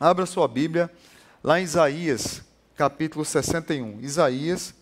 Abra 0.00 0.26
sua 0.26 0.46
Bíblia 0.46 0.88
lá 1.42 1.58
em 1.58 1.64
Isaías, 1.64 2.40
capítulo 2.76 3.24
61. 3.24 4.00
Isaías, 4.00 4.72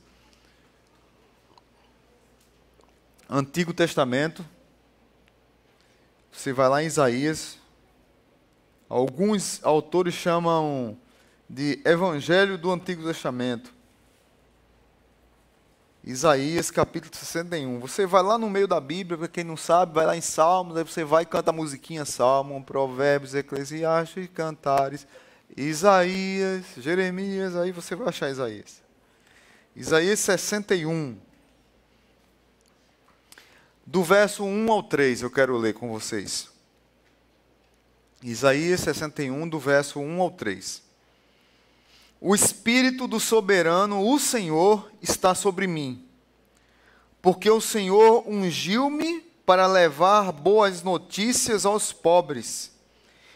Antigo 3.28 3.72
Testamento. 3.72 4.44
Você 6.30 6.52
vai 6.52 6.68
lá 6.68 6.82
em 6.82 6.86
Isaías. 6.86 7.56
Alguns 8.90 9.64
autores 9.64 10.12
chamam 10.12 10.98
de 11.48 11.80
Evangelho 11.82 12.58
do 12.58 12.70
Antigo 12.70 13.02
Testamento. 13.02 13.72
Isaías 16.06 16.70
capítulo 16.70 17.12
61. 17.12 17.80
Você 17.80 18.06
vai 18.06 18.22
lá 18.22 18.38
no 18.38 18.48
meio 18.48 18.68
da 18.68 18.80
Bíblia, 18.80 19.18
para 19.18 19.26
quem 19.26 19.42
não 19.42 19.56
sabe, 19.56 19.92
vai 19.92 20.06
lá 20.06 20.16
em 20.16 20.20
Salmos, 20.20 20.76
aí 20.76 20.84
você 20.84 21.02
vai 21.02 21.24
e 21.24 21.26
canta 21.26 21.50
a 21.50 21.52
musiquinha 21.52 22.04
Salmo, 22.04 22.62
Provérbios, 22.62 23.34
Eclesiastes, 23.34 24.28
Cantares, 24.32 25.04
Isaías, 25.56 26.64
Jeremias, 26.76 27.56
aí 27.56 27.72
você 27.72 27.96
vai 27.96 28.06
achar 28.06 28.30
Isaías. 28.30 28.80
Isaías 29.74 30.20
61. 30.20 31.18
Do 33.84 34.04
verso 34.04 34.44
1 34.44 34.70
ao 34.70 34.84
3 34.84 35.22
eu 35.22 35.30
quero 35.30 35.56
ler 35.56 35.74
com 35.74 35.88
vocês. 35.88 36.48
Isaías 38.22 38.78
61, 38.78 39.48
do 39.48 39.58
verso 39.58 39.98
1 39.98 40.20
ao 40.20 40.30
3. 40.30 40.85
O 42.20 42.34
Espírito 42.34 43.06
do 43.06 43.20
Soberano, 43.20 44.08
o 44.10 44.18
Senhor, 44.18 44.90
está 45.02 45.34
sobre 45.34 45.66
mim, 45.66 46.02
porque 47.20 47.50
o 47.50 47.60
Senhor 47.60 48.24
ungiu-me 48.26 49.20
para 49.44 49.66
levar 49.66 50.32
boas 50.32 50.82
notícias 50.82 51.66
aos 51.66 51.92
pobres. 51.92 52.72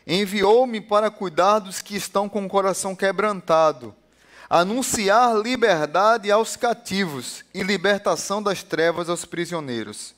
Enviou-me 0.07 0.81
para 0.81 1.11
cuidar 1.11 1.59
dos 1.59 1.83
que 1.83 1.95
estão 1.95 2.27
com 2.27 2.47
o 2.47 2.49
coração 2.49 2.97
quebrantado, 2.97 3.95
anunciar 4.49 5.37
liberdade 5.37 6.31
aos 6.31 6.57
cativos 6.57 7.45
e 7.53 7.63
libertação 7.63 8.43
das 8.43 8.63
trevas 8.63 9.11
aos 9.11 9.27
prisioneiros, 9.27 10.15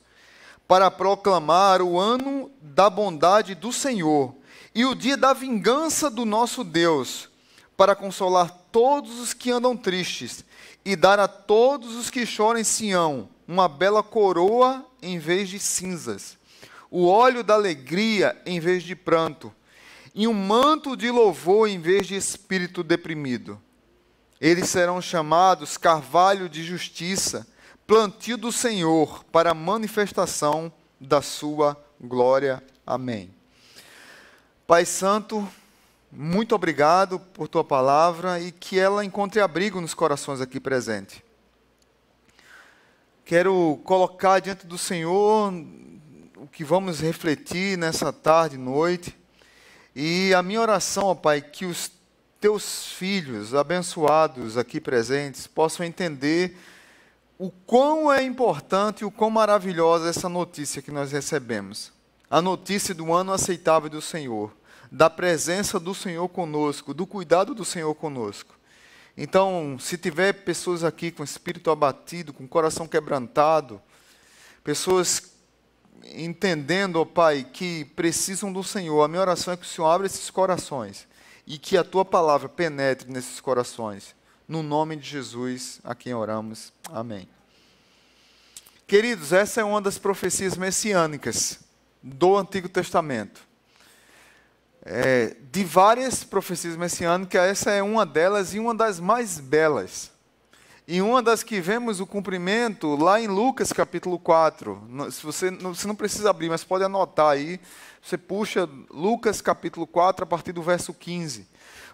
para 0.69 0.89
proclamar 0.89 1.83
o 1.83 1.99
ano 1.99 2.49
da 2.63 2.89
bondade 2.89 3.57
do 3.57 3.73
Senhor 3.73 4.33
e 4.73 4.87
o 4.87 4.95
dia 4.95 5.17
da 5.17 5.33
vingança 5.33 6.09
do 6.09 6.25
nosso 6.25 6.63
Deus 6.63 7.32
para 7.83 7.97
consolar 7.97 8.49
todos 8.71 9.19
os 9.19 9.35
que 9.35 9.51
andam 9.51 9.77
tristes 9.77 10.45
e 10.85 10.95
dar 10.95 11.19
a 11.19 11.27
todos 11.27 11.97
os 11.97 12.11
que 12.11 12.25
choram 12.25 12.61
em 12.61 12.63
Sião 12.63 13.29
uma 13.45 13.69
bela 13.69 14.05
coroa 14.05 14.87
em 15.03 15.19
vez 15.19 15.49
de 15.49 15.59
cinzas, 15.59 16.39
o 16.89 17.09
óleo 17.09 17.43
da 17.43 17.55
alegria 17.55 18.41
em 18.47 18.61
vez 18.61 18.85
de 18.85 18.95
pranto, 18.95 19.53
e 20.15 20.29
um 20.29 20.33
manto 20.33 20.97
de 20.97 21.11
louvor 21.11 21.69
em 21.69 21.81
vez 21.81 22.07
de 22.07 22.15
espírito 22.15 22.85
deprimido. 22.85 23.61
Eles 24.41 24.69
serão 24.69 25.03
chamados 25.03 25.77
carvalho 25.77 26.49
de 26.49 26.63
justiça, 26.63 27.45
plantio 27.85 28.37
do 28.37 28.53
Senhor 28.53 29.25
para 29.25 29.51
a 29.51 29.55
manifestação 29.55 30.73
da 31.01 31.21
sua 31.21 31.77
glória. 32.01 32.63
Amém. 32.87 33.35
Pai 34.69 34.87
Santo, 34.87 35.49
muito 36.15 36.55
obrigado 36.55 37.19
por 37.19 37.49
tua 37.49 37.65
palavra 37.65 38.39
e 38.39 38.53
que 38.53 38.79
ela 38.79 39.03
encontre 39.03 39.41
abrigo 39.41 39.81
nos 39.81 39.95
corações 39.95 40.43
aqui 40.43 40.61
presentes. 40.61 41.23
Quero 43.25 43.81
colocar 43.83 44.39
diante 44.39 44.67
do 44.67 44.77
Senhor 44.77 45.51
o 46.37 46.47
que 46.47 46.65
vamos 46.65 47.01
refletir 47.01 47.79
nessa 47.79 48.13
tarde 48.13 48.57
e 48.57 48.59
noite. 48.59 49.19
E 49.97 50.35
a 50.35 50.43
minha 50.43 50.61
oração, 50.61 51.05
ó 51.05 51.15
Pai, 51.15 51.41
que 51.41 51.65
os 51.65 51.91
teus 52.39 52.89
filhos 52.89 53.55
abençoados 53.55 54.59
aqui 54.59 54.83
presentes 54.83 55.47
possam 55.47 55.87
entender 55.87 56.59
o 57.39 57.51
quão 57.51 58.13
é 58.13 58.23
importante 58.23 59.01
e 59.01 59.05
o 59.07 59.11
quão 59.11 59.31
maravilhosa 59.31 60.11
essa 60.11 60.29
notícia 60.29 60.83
que 60.83 60.91
nós 60.91 61.11
recebemos. 61.11 61.91
A 62.29 62.43
notícia 62.43 62.95
do 62.95 63.15
ano 63.15 63.33
aceitável 63.33 63.89
do 63.89 64.03
Senhor 64.03 64.53
da 64.93 65.09
presença 65.09 65.81
do 65.81 65.95
Senhor 65.95 66.29
conosco, 66.29 66.93
do 66.93 67.07
cuidado 67.07 67.55
do 67.55 67.65
Senhor 67.65 67.95
conosco. 67.95 68.55
Então, 69.17 69.79
se 69.81 69.97
tiver 69.97 70.35
pessoas 70.45 70.85
aqui 70.85 71.11
com 71.11 71.25
espírito 71.25 71.71
abatido, 71.71 72.31
com 72.31 72.47
coração 72.47 72.87
quebrantado, 72.87 73.81
pessoas 74.63 75.33
entendendo, 76.15 76.97
ó 76.97 77.07
Pai, 77.07 77.43
que 77.51 77.87
precisam 77.97 78.53
do 78.53 78.63
Senhor, 78.63 79.03
a 79.03 79.09
minha 79.09 79.23
oração 79.23 79.55
é 79.55 79.57
que 79.57 79.65
o 79.65 79.69
Senhor 79.69 79.89
abra 79.89 80.07
esses 80.07 80.29
corações 80.29 81.09
e 81.47 81.57
que 81.57 81.79
a 81.79 81.85
tua 81.85 82.05
palavra 82.05 82.47
penetre 82.47 83.11
nesses 83.11 83.41
corações. 83.41 84.15
No 84.47 84.63
nome 84.63 84.97
de 84.97 85.09
Jesus, 85.09 85.81
a 85.83 85.95
quem 85.95 86.13
oramos. 86.13 86.71
Amém. 86.91 87.27
Queridos, 88.87 89.33
essa 89.33 89.63
é 89.63 89.65
uma 89.65 89.81
das 89.81 89.97
profecias 89.97 90.55
messiânicas 90.55 91.61
do 92.03 92.37
Antigo 92.37 92.69
Testamento 92.69 93.52
é, 94.85 95.37
de 95.51 95.65
várias 95.65 96.25
profecias 96.25 96.77
messiânicas, 96.77 97.43
essa 97.43 97.71
é 97.71 97.83
uma 97.83 98.05
delas 98.05 98.53
e 98.55 98.59
uma 98.59 98.75
das 98.75 98.99
mais 98.99 99.39
belas. 99.39 100.11
E 100.87 101.01
uma 101.01 101.23
das 101.23 101.45
que 101.45 101.61
vemos 101.61 102.01
o 102.01 102.07
cumprimento 102.07 102.97
lá 102.97 103.21
em 103.21 103.29
Lucas 103.29 103.73
capítulo 103.73 104.19
4. 104.19 105.09
Se 105.13 105.23
você, 105.23 105.51
você 105.51 105.87
não 105.87 105.95
precisa 105.95 106.31
abrir, 106.31 106.49
mas 106.49 106.65
pode 106.65 106.83
anotar 106.83 107.29
aí. 107.29 107.61
Você 108.03 108.19
puxa 108.19 108.69
Lucas 108.91 109.41
capítulo 109.41 109.87
4 109.87 110.25
a 110.25 110.27
partir 110.27 110.51
do 110.51 110.61
verso 110.61 110.93
15. 110.93 111.47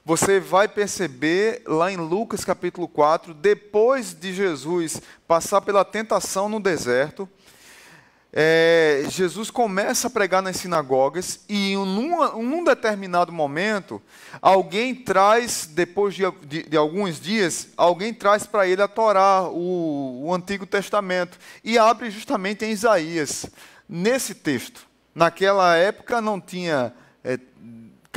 Você 0.03 0.41
vai 0.41 0.67
perceber 0.67 1.63
lá 1.67 1.93
em 1.93 1.97
Lucas 1.97 2.43
capítulo 2.43 2.89
4, 2.89 3.35
depois 3.35 4.15
de 4.15 4.33
Jesus 4.33 5.03
passar 5.27 5.61
pela 5.61 5.85
tentação 5.85 6.49
no 6.49 6.59
deserto, 6.59 7.29
é, 8.33 9.05
Jesus 9.09 9.51
começa 9.51 10.07
a 10.07 10.11
pregar 10.11 10.43
nas 10.43 10.57
sinagogas 10.57 11.41
e 11.49 11.75
num, 11.75 12.43
num 12.43 12.63
determinado 12.63 13.33
momento, 13.33 14.03
alguém 14.43 14.95
traz, 14.95 15.67
depois 15.67 16.15
de, 16.15 16.25
de, 16.47 16.63
de 16.65 16.77
alguns 16.77 17.19
dias, 17.19 17.69
alguém 17.77 18.13
traz 18.13 18.45
para 18.45 18.67
ele 18.67 18.83
a 18.83 18.89
Torá, 18.89 19.45
o, 19.45 20.27
o 20.27 20.35
Antigo 20.35 20.67
Testamento, 20.67 21.39
e 21.65 21.79
abre 21.79 22.11
justamente 22.11 22.65
em 22.65 22.71
Isaías, 22.71 23.47
nesse 23.89 24.35
texto. 24.35 24.87
Naquela 25.15 25.75
época 25.77 26.21
não 26.21 26.41
tinha 26.41 26.93
é, 27.25 27.39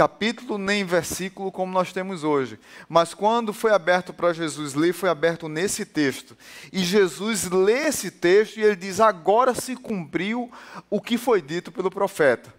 capítulo 0.02 0.58
nem 0.58 0.84
versículo 0.84 1.52
como 1.52 1.72
nós 1.72 1.94
temos 1.94 2.24
hoje. 2.24 2.60
Mas 2.90 3.14
quando 3.14 3.54
foi 3.54 3.72
aberto 3.72 4.12
para 4.12 4.34
Jesus 4.34 4.74
ler, 4.74 4.94
foi 4.94 5.10
aberto 5.10 5.48
nesse 5.48 5.86
texto. 5.86 6.36
E 6.74 6.80
Jesus 6.80 7.48
lê 7.48 7.84
esse 7.88 8.10
texto 8.10 8.58
e 8.58 8.64
ele 8.64 8.76
diz: 8.76 9.00
Agora 9.00 9.54
se 9.54 9.76
cumpriu 9.76 10.52
o 10.90 11.00
que 11.00 11.20
foi 11.20 11.40
dito 11.40 11.72
pelo 11.72 11.92
profeta. 11.92 12.52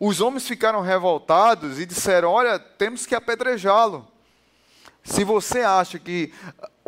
Os 0.00 0.20
homens 0.20 0.48
ficaram 0.48 0.80
revoltados 0.80 1.78
e 1.78 1.86
disseram: 1.86 2.30
Olha, 2.32 2.58
temos 2.58 3.06
que 3.06 3.14
apedrejá-lo. 3.14 4.04
Se 5.04 5.22
você 5.22 5.60
acha 5.60 6.00
que 6.00 6.32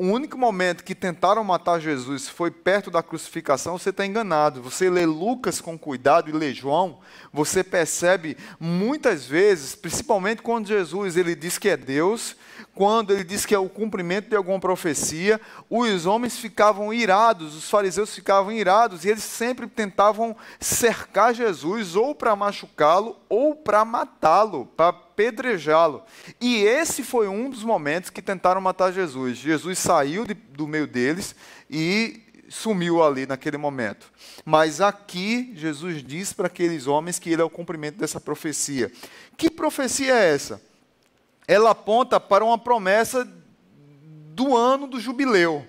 o 0.00 0.04
único 0.04 0.38
momento 0.38 0.82
que 0.82 0.94
tentaram 0.94 1.44
matar 1.44 1.78
Jesus 1.78 2.26
foi 2.26 2.50
perto 2.50 2.90
da 2.90 3.02
crucificação, 3.02 3.76
você 3.76 3.90
está 3.90 4.06
enganado. 4.06 4.62
Você 4.62 4.88
lê 4.88 5.04
Lucas 5.04 5.60
com 5.60 5.78
cuidado 5.78 6.30
e 6.30 6.32
lê 6.32 6.54
João, 6.54 7.00
você 7.30 7.62
percebe 7.62 8.34
muitas 8.58 9.26
vezes, 9.26 9.74
principalmente 9.74 10.40
quando 10.40 10.68
Jesus 10.68 11.18
ele 11.18 11.34
diz 11.34 11.58
que 11.58 11.68
é 11.68 11.76
Deus, 11.76 12.34
quando 12.80 13.12
ele 13.12 13.24
diz 13.24 13.44
que 13.44 13.54
é 13.54 13.58
o 13.58 13.68
cumprimento 13.68 14.30
de 14.30 14.34
alguma 14.34 14.58
profecia, 14.58 15.38
os 15.68 16.06
homens 16.06 16.38
ficavam 16.38 16.94
irados, 16.94 17.54
os 17.54 17.68
fariseus 17.68 18.14
ficavam 18.14 18.50
irados, 18.50 19.04
e 19.04 19.10
eles 19.10 19.22
sempre 19.22 19.66
tentavam 19.66 20.34
cercar 20.58 21.34
Jesus 21.34 21.94
ou 21.94 22.14
para 22.14 22.34
machucá-lo 22.34 23.18
ou 23.28 23.54
para 23.54 23.84
matá-lo, 23.84 24.64
para 24.64 24.88
apedrejá-lo. 24.88 26.02
E 26.40 26.62
esse 26.62 27.02
foi 27.02 27.28
um 27.28 27.50
dos 27.50 27.62
momentos 27.62 28.08
que 28.08 28.22
tentaram 28.22 28.62
matar 28.62 28.94
Jesus. 28.94 29.36
Jesus 29.36 29.78
saiu 29.78 30.24
de, 30.24 30.32
do 30.32 30.66
meio 30.66 30.86
deles 30.86 31.36
e 31.68 32.22
sumiu 32.48 33.04
ali 33.04 33.26
naquele 33.26 33.58
momento. 33.58 34.10
Mas 34.42 34.80
aqui 34.80 35.52
Jesus 35.54 36.02
diz 36.02 36.32
para 36.32 36.46
aqueles 36.46 36.86
homens 36.86 37.18
que 37.18 37.28
ele 37.28 37.42
é 37.42 37.44
o 37.44 37.50
cumprimento 37.50 37.98
dessa 37.98 38.18
profecia. 38.18 38.90
Que 39.36 39.50
profecia 39.50 40.14
é 40.14 40.34
essa? 40.34 40.69
Ela 41.50 41.70
aponta 41.70 42.20
para 42.20 42.44
uma 42.44 42.56
promessa 42.56 43.28
do 44.36 44.56
ano 44.56 44.86
do 44.86 45.00
jubileu. 45.00 45.66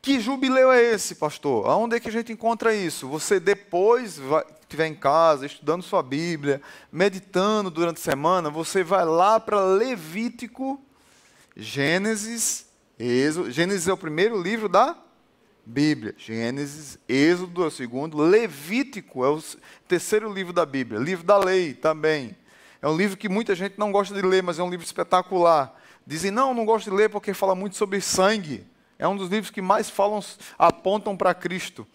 Que 0.00 0.18
jubileu 0.18 0.72
é 0.72 0.82
esse, 0.82 1.16
pastor? 1.16 1.68
Aonde 1.68 1.96
é 1.96 2.00
que 2.00 2.08
a 2.08 2.10
gente 2.10 2.32
encontra 2.32 2.74
isso? 2.74 3.06
Você 3.08 3.38
depois 3.38 4.16
vai, 4.16 4.42
estiver 4.62 4.86
em 4.86 4.94
casa, 4.94 5.44
estudando 5.44 5.82
sua 5.82 6.02
Bíblia, 6.02 6.62
meditando 6.90 7.70
durante 7.70 7.98
a 7.98 8.02
semana, 8.02 8.48
você 8.48 8.82
vai 8.82 9.04
lá 9.04 9.38
para 9.38 9.62
Levítico, 9.62 10.80
Gênesis, 11.54 12.64
Êxodo. 12.98 13.50
Gênesis 13.50 13.88
é 13.88 13.92
o 13.92 13.98
primeiro 13.98 14.40
livro 14.40 14.66
da 14.66 14.96
Bíblia. 15.66 16.14
Gênesis, 16.16 16.98
Êxodo 17.06 17.64
é 17.64 17.66
o 17.66 17.70
segundo. 17.70 18.16
Levítico 18.16 19.26
é 19.26 19.28
o 19.28 19.42
terceiro 19.86 20.32
livro 20.32 20.54
da 20.54 20.64
Bíblia. 20.64 20.98
Livro 20.98 21.26
da 21.26 21.36
lei 21.36 21.74
também. 21.74 22.34
É 22.82 22.88
um 22.88 22.96
livro 22.96 23.16
que 23.16 23.28
muita 23.28 23.54
gente 23.54 23.78
não 23.78 23.92
gosta 23.92 24.12
de 24.12 24.20
ler, 24.20 24.42
mas 24.42 24.58
é 24.58 24.62
um 24.62 24.68
livro 24.68 24.84
espetacular. 24.84 25.80
Dizem, 26.04 26.32
não, 26.32 26.52
não 26.52 26.64
gosto 26.64 26.90
de 26.90 26.96
ler 26.96 27.08
porque 27.08 27.32
fala 27.32 27.54
muito 27.54 27.76
sobre 27.76 28.00
sangue. 28.00 28.66
É 28.98 29.06
um 29.06 29.16
dos 29.16 29.30
livros 29.30 29.50
que 29.50 29.62
mais 29.62 29.88
falam, 29.88 30.20
apontam 30.58 31.16
para 31.16 31.32
Cristo. 31.32 31.86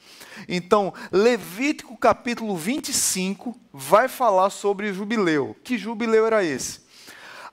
Então, 0.47 0.93
Levítico 1.11 1.97
capítulo 1.97 2.55
25 2.55 3.59
vai 3.71 4.07
falar 4.07 4.49
sobre 4.49 4.93
jubileu. 4.93 5.57
Que 5.61 5.77
jubileu 5.77 6.25
era 6.25 6.41
esse? 6.41 6.81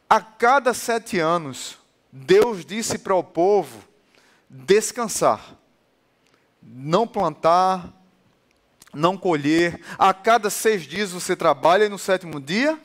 A 0.08 0.20
cada 0.20 0.72
sete 0.72 1.18
anos, 1.18 1.76
Deus 2.12 2.64
disse 2.64 2.98
para 2.98 3.16
o 3.16 3.24
povo 3.24 3.80
descansar, 4.48 5.56
não 6.62 7.04
plantar, 7.04 7.92
não 8.92 9.16
colher. 9.16 9.80
A 9.98 10.14
cada 10.14 10.50
seis 10.50 10.82
dias 10.82 11.10
você 11.10 11.34
trabalha 11.34 11.86
e 11.86 11.88
no 11.88 11.98
sétimo 11.98 12.40
dia 12.40 12.78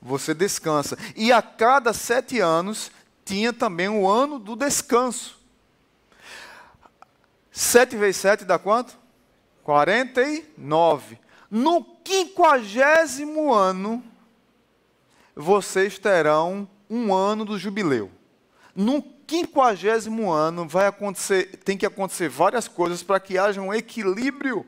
você 0.00 0.34
descansa. 0.34 0.96
E 1.16 1.32
a 1.32 1.42
cada 1.42 1.92
sete 1.92 2.40
anos 2.40 2.90
tinha 3.24 3.52
também 3.52 3.88
o 3.88 4.08
ano 4.08 4.38
do 4.38 4.56
descanso. 4.56 5.38
7 7.50 7.96
vezes 7.96 8.18
7 8.18 8.44
dá 8.44 8.56
quanto? 8.58 8.96
49. 9.64 11.18
No 11.50 11.82
quinquagésimo 11.82 13.52
ano, 13.52 14.02
vocês 15.34 15.98
terão 15.98 16.68
um 16.88 17.12
ano 17.12 17.44
do 17.44 17.58
jubileu. 17.58 18.10
No 18.74 19.02
quinquagésimo 19.02 20.30
ano 20.30 20.68
vai 20.68 20.86
acontecer, 20.86 21.58
tem 21.64 21.76
que 21.76 21.84
acontecer 21.84 22.28
várias 22.28 22.68
coisas 22.68 23.02
para 23.02 23.18
que 23.20 23.36
haja 23.36 23.60
um 23.60 23.74
equilíbrio 23.74 24.64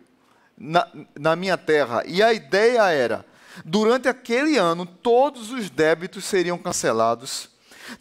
na, 0.59 0.87
na 1.19 1.37
minha 1.37 1.57
terra. 1.57 2.03
E 2.07 2.23
a 2.23 2.33
ideia 2.33 2.91
era, 2.91 3.25
durante 3.65 4.09
aquele 4.09 4.57
ano, 4.57 4.85
todos 4.87 5.51
os 5.51 5.71
débitos 5.71 6.25
seriam 6.25 6.59
cancelados 6.59 7.51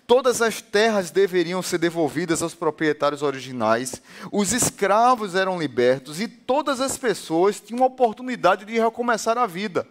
Todas 0.05 0.41
as 0.41 0.61
terras 0.61 1.11
deveriam 1.11 1.61
ser 1.61 1.77
devolvidas 1.77 2.41
aos 2.41 2.53
proprietários 2.53 3.21
originais, 3.21 4.01
os 4.31 4.53
escravos 4.53 5.35
eram 5.35 5.59
libertos 5.59 6.19
e 6.19 6.27
todas 6.27 6.81
as 6.81 6.97
pessoas 6.97 7.59
tinham 7.59 7.83
a 7.83 7.87
oportunidade 7.87 8.65
de 8.65 8.79
recomeçar 8.79 9.37
a 9.37 9.47
vida. 9.47 9.87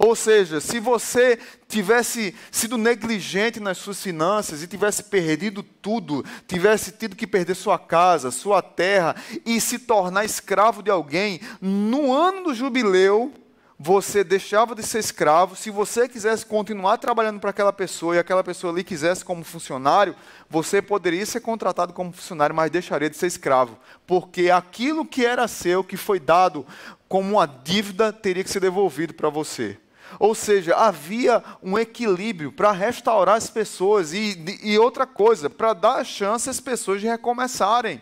Ou 0.00 0.16
seja, 0.16 0.60
se 0.60 0.80
você 0.80 1.38
tivesse 1.68 2.34
sido 2.50 2.76
negligente 2.76 3.60
nas 3.60 3.78
suas 3.78 4.02
finanças 4.02 4.60
e 4.60 4.66
tivesse 4.66 5.04
perdido 5.04 5.62
tudo, 5.62 6.24
tivesse 6.48 6.90
tido 6.90 7.14
que 7.14 7.26
perder 7.26 7.54
sua 7.54 7.78
casa, 7.78 8.32
sua 8.32 8.60
terra 8.60 9.14
e 9.44 9.60
se 9.60 9.78
tornar 9.78 10.24
escravo 10.24 10.82
de 10.82 10.90
alguém, 10.90 11.40
no 11.60 12.12
ano 12.12 12.44
do 12.44 12.54
jubileu, 12.54 13.32
você 13.78 14.24
deixava 14.24 14.74
de 14.74 14.82
ser 14.82 14.98
escravo. 14.98 15.54
Se 15.54 15.70
você 15.70 16.08
quisesse 16.08 16.46
continuar 16.46 16.96
trabalhando 16.96 17.38
para 17.38 17.50
aquela 17.50 17.72
pessoa 17.72 18.16
e 18.16 18.18
aquela 18.18 18.42
pessoa 18.42 18.72
lhe 18.72 18.82
quisesse 18.82 19.24
como 19.24 19.44
funcionário, 19.44 20.16
você 20.48 20.80
poderia 20.80 21.26
ser 21.26 21.40
contratado 21.40 21.92
como 21.92 22.12
funcionário, 22.12 22.56
mas 22.56 22.70
deixaria 22.70 23.10
de 23.10 23.16
ser 23.16 23.26
escravo. 23.26 23.78
Porque 24.06 24.50
aquilo 24.50 25.04
que 25.04 25.26
era 25.26 25.46
seu, 25.46 25.84
que 25.84 25.96
foi 25.96 26.18
dado 26.18 26.66
como 27.08 27.34
uma 27.34 27.46
dívida, 27.46 28.12
teria 28.12 28.42
que 28.42 28.50
ser 28.50 28.60
devolvido 28.60 29.12
para 29.12 29.28
você. 29.28 29.78
Ou 30.18 30.34
seja, 30.34 30.74
havia 30.76 31.42
um 31.62 31.78
equilíbrio 31.78 32.50
para 32.50 32.72
restaurar 32.72 33.36
as 33.36 33.50
pessoas 33.50 34.12
e, 34.12 34.58
e 34.62 34.78
outra 34.78 35.06
coisa, 35.06 35.50
para 35.50 35.74
dar 35.74 35.96
a 35.96 36.04
chance 36.04 36.48
às 36.48 36.60
pessoas 36.60 37.00
de 37.00 37.06
recomeçarem. 37.06 38.00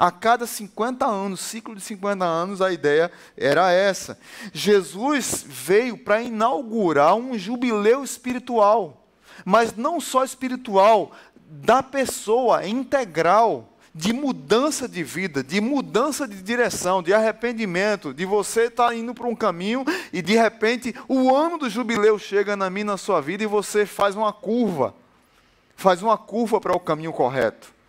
A 0.00 0.10
cada 0.10 0.46
50 0.46 1.04
anos, 1.04 1.40
ciclo 1.40 1.74
de 1.74 1.82
50 1.82 2.24
anos, 2.24 2.62
a 2.62 2.72
ideia 2.72 3.12
era 3.36 3.70
essa. 3.70 4.18
Jesus 4.50 5.44
veio 5.46 5.98
para 5.98 6.22
inaugurar 6.22 7.14
um 7.16 7.36
jubileu 7.36 8.02
espiritual, 8.02 9.06
mas 9.44 9.76
não 9.76 10.00
só 10.00 10.24
espiritual, 10.24 11.12
da 11.50 11.82
pessoa 11.82 12.66
integral, 12.66 13.76
de 13.94 14.10
mudança 14.14 14.88
de 14.88 15.02
vida, 15.02 15.44
de 15.44 15.60
mudança 15.60 16.26
de 16.26 16.40
direção, 16.40 17.02
de 17.02 17.12
arrependimento, 17.12 18.14
de 18.14 18.24
você 18.24 18.68
estar 18.68 18.86
tá 18.86 18.94
indo 18.94 19.12
para 19.12 19.26
um 19.26 19.36
caminho 19.36 19.84
e 20.14 20.22
de 20.22 20.34
repente 20.34 20.94
o 21.08 21.36
ano 21.36 21.58
do 21.58 21.68
jubileu 21.68 22.18
chega 22.18 22.56
na 22.56 22.70
minha 22.70 22.86
na 22.86 22.96
sua 22.96 23.20
vida 23.20 23.44
e 23.44 23.46
você 23.46 23.84
faz 23.84 24.16
uma 24.16 24.32
curva, 24.32 24.94
faz 25.76 26.00
uma 26.00 26.16
curva 26.16 26.58
para 26.58 26.74
o 26.74 26.80
caminho 26.80 27.12
correto 27.12 27.79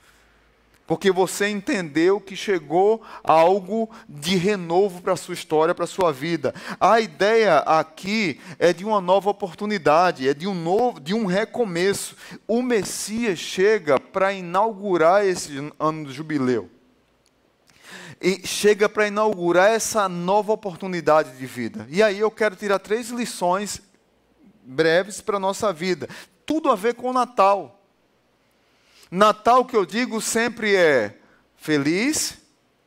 porque 0.91 1.09
você 1.09 1.47
entendeu 1.47 2.19
que 2.19 2.35
chegou 2.35 3.01
algo 3.23 3.89
de 4.09 4.35
renovo 4.35 5.01
para 5.01 5.13
a 5.13 5.15
sua 5.15 5.33
história, 5.33 5.73
para 5.73 5.85
a 5.85 5.87
sua 5.87 6.11
vida. 6.11 6.53
A 6.77 6.99
ideia 6.99 7.59
aqui 7.59 8.41
é 8.59 8.73
de 8.73 8.83
uma 8.83 8.99
nova 8.99 9.29
oportunidade, 9.29 10.27
é 10.27 10.33
de 10.33 10.49
um 10.49 10.53
novo, 10.53 10.99
de 10.99 11.13
um 11.13 11.25
recomeço. 11.25 12.17
O 12.45 12.61
Messias 12.61 13.39
chega 13.39 13.97
para 13.97 14.33
inaugurar 14.33 15.25
esse 15.25 15.71
ano 15.79 16.03
do 16.03 16.11
jubileu. 16.11 16.69
E 18.21 18.45
chega 18.45 18.89
para 18.89 19.07
inaugurar 19.07 19.71
essa 19.71 20.09
nova 20.09 20.51
oportunidade 20.51 21.37
de 21.37 21.45
vida. 21.45 21.87
E 21.89 22.03
aí 22.03 22.19
eu 22.19 22.29
quero 22.29 22.53
tirar 22.57 22.79
três 22.79 23.11
lições 23.11 23.81
breves 24.61 25.21
para 25.21 25.37
a 25.37 25.39
nossa 25.39 25.71
vida. 25.71 26.09
Tudo 26.45 26.69
a 26.69 26.75
ver 26.75 26.95
com 26.95 27.11
o 27.11 27.13
Natal. 27.13 27.80
Natal 29.11 29.65
que 29.65 29.75
eu 29.75 29.85
digo 29.85 30.21
sempre 30.21 30.73
é 30.73 31.17
feliz 31.57 32.37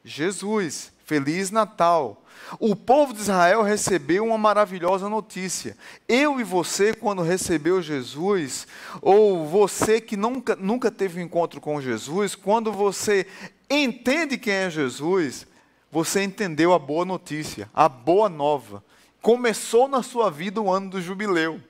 Jesus, 0.03 0.91
feliz 1.05 1.51
Natal. 1.51 2.25
O 2.59 2.75
povo 2.75 3.13
de 3.13 3.21
Israel 3.21 3.63
recebeu 3.63 4.25
uma 4.25 4.39
maravilhosa 4.39 5.07
notícia. 5.07 5.77
Eu 6.09 6.41
e 6.41 6.45
você, 6.45 6.95
quando 6.95 7.21
recebeu 7.21 7.83
Jesus, 7.83 8.67
ou 9.03 9.47
você 9.47 10.01
que 10.01 10.17
nunca, 10.17 10.57
nunca 10.57 10.91
teve 10.91 11.21
um 11.21 11.25
encontro 11.25 11.61
com 11.61 11.79
Jesus, 11.79 12.35
quando 12.35 12.73
você 12.73 13.27
entende 13.69 14.39
quem 14.39 14.55
é 14.55 14.71
Jesus, 14.71 15.47
você 15.93 16.23
entendeu 16.23 16.73
a 16.73 16.79
boa 16.79 17.05
notícia, 17.05 17.69
a 17.75 17.87
boa 17.87 18.31
nova. 18.31 18.83
Começou 19.21 19.89
na 19.89 20.03
sua 20.03 20.31
vida 20.31 20.59
o 20.59 20.71
ano 20.71 20.89
do 20.89 21.03
jubileu 21.03 21.61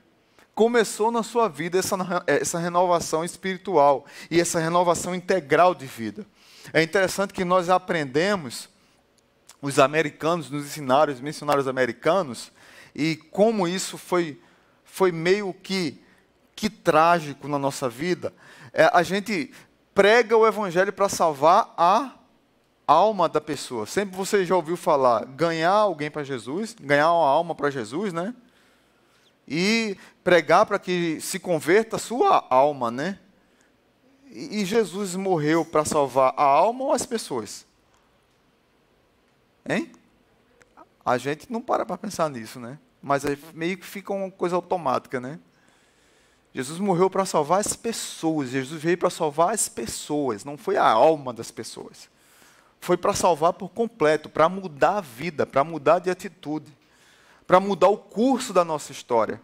começou 0.55 1.11
na 1.11 1.21
sua 1.21 1.49
vida 1.49 1.77
essa, 1.77 1.97
essa 2.25 2.57
renovação 2.57 3.25
espiritual 3.25 4.05
e 4.31 4.39
essa 4.39 4.57
renovação 4.57 5.13
integral 5.13 5.75
de 5.75 5.85
vida. 5.85 6.25
É 6.71 6.81
interessante 6.81 7.33
que 7.33 7.43
nós 7.43 7.69
aprendemos, 7.69 8.69
os 9.61 9.77
americanos 9.77 10.49
nos 10.49 10.65
ensinaram, 10.65 11.13
os 11.13 11.19
missionários 11.19 11.67
americanos, 11.67 12.51
e 12.95 13.17
como 13.17 13.67
isso 13.67 13.97
foi, 13.97 14.41
foi 14.85 15.11
meio 15.11 15.53
que, 15.53 16.01
que 16.55 16.69
trágico 16.69 17.49
na 17.49 17.59
nossa 17.59 17.89
vida. 17.89 18.33
É, 18.71 18.89
a 18.93 19.03
gente 19.03 19.51
prega 19.93 20.37
o 20.37 20.47
evangelho 20.47 20.93
para 20.93 21.09
salvar 21.09 21.73
a 21.77 22.11
alma 22.87 23.27
da 23.27 23.41
pessoa. 23.41 23.85
Sempre 23.85 24.15
você 24.15 24.45
já 24.45 24.55
ouviu 24.55 24.77
falar 24.77 25.25
ganhar 25.25 25.71
alguém 25.71 26.09
para 26.09 26.23
Jesus, 26.23 26.75
ganhar 26.79 27.11
uma 27.11 27.27
alma 27.27 27.53
para 27.53 27.69
Jesus, 27.69 28.13
né? 28.13 28.33
E 29.47 29.97
pregar 30.23 30.65
para 30.65 30.79
que 30.79 31.19
se 31.21 31.39
converta 31.39 31.97
a 31.97 31.99
sua 31.99 32.45
alma, 32.49 32.89
né? 32.89 33.19
E 34.31 34.65
Jesus 34.65 35.15
morreu 35.15 35.63
para 35.63 35.85
salvar 35.85 36.33
a 36.35 36.43
alma 36.43 36.85
ou 36.85 36.93
as 36.93 37.05
pessoas? 37.05 37.65
Hein? 39.67 39.91
A 41.05 41.17
gente 41.17 41.51
não 41.51 41.61
para 41.61 41.85
para 41.85 41.97
pensar 41.97 42.29
nisso, 42.29 42.59
né? 42.59 42.79
Mas 43.01 43.23
meio 43.53 43.77
que 43.77 43.85
fica 43.85 44.11
uma 44.11 44.31
coisa 44.31 44.55
automática, 44.55 45.19
né? 45.19 45.39
Jesus 46.53 46.79
morreu 46.79 47.09
para 47.09 47.25
salvar 47.25 47.59
as 47.59 47.75
pessoas. 47.75 48.49
Jesus 48.49 48.81
veio 48.81 48.97
para 48.97 49.09
salvar 49.09 49.53
as 49.53 49.69
pessoas, 49.69 50.43
não 50.43 50.57
foi 50.57 50.77
a 50.77 50.85
alma 50.85 51.31
das 51.31 51.51
pessoas. 51.51 52.09
Foi 52.79 52.97
para 52.97 53.13
salvar 53.13 53.53
por 53.53 53.69
completo, 53.69 54.29
para 54.29 54.49
mudar 54.49 54.97
a 54.97 55.01
vida, 55.01 55.45
para 55.45 55.63
mudar 55.63 55.99
de 55.99 56.09
atitude 56.09 56.71
para 57.47 57.59
mudar 57.59 57.89
o 57.89 57.97
curso 57.97 58.53
da 58.53 58.65
nossa 58.65 58.91
história. 58.91 59.41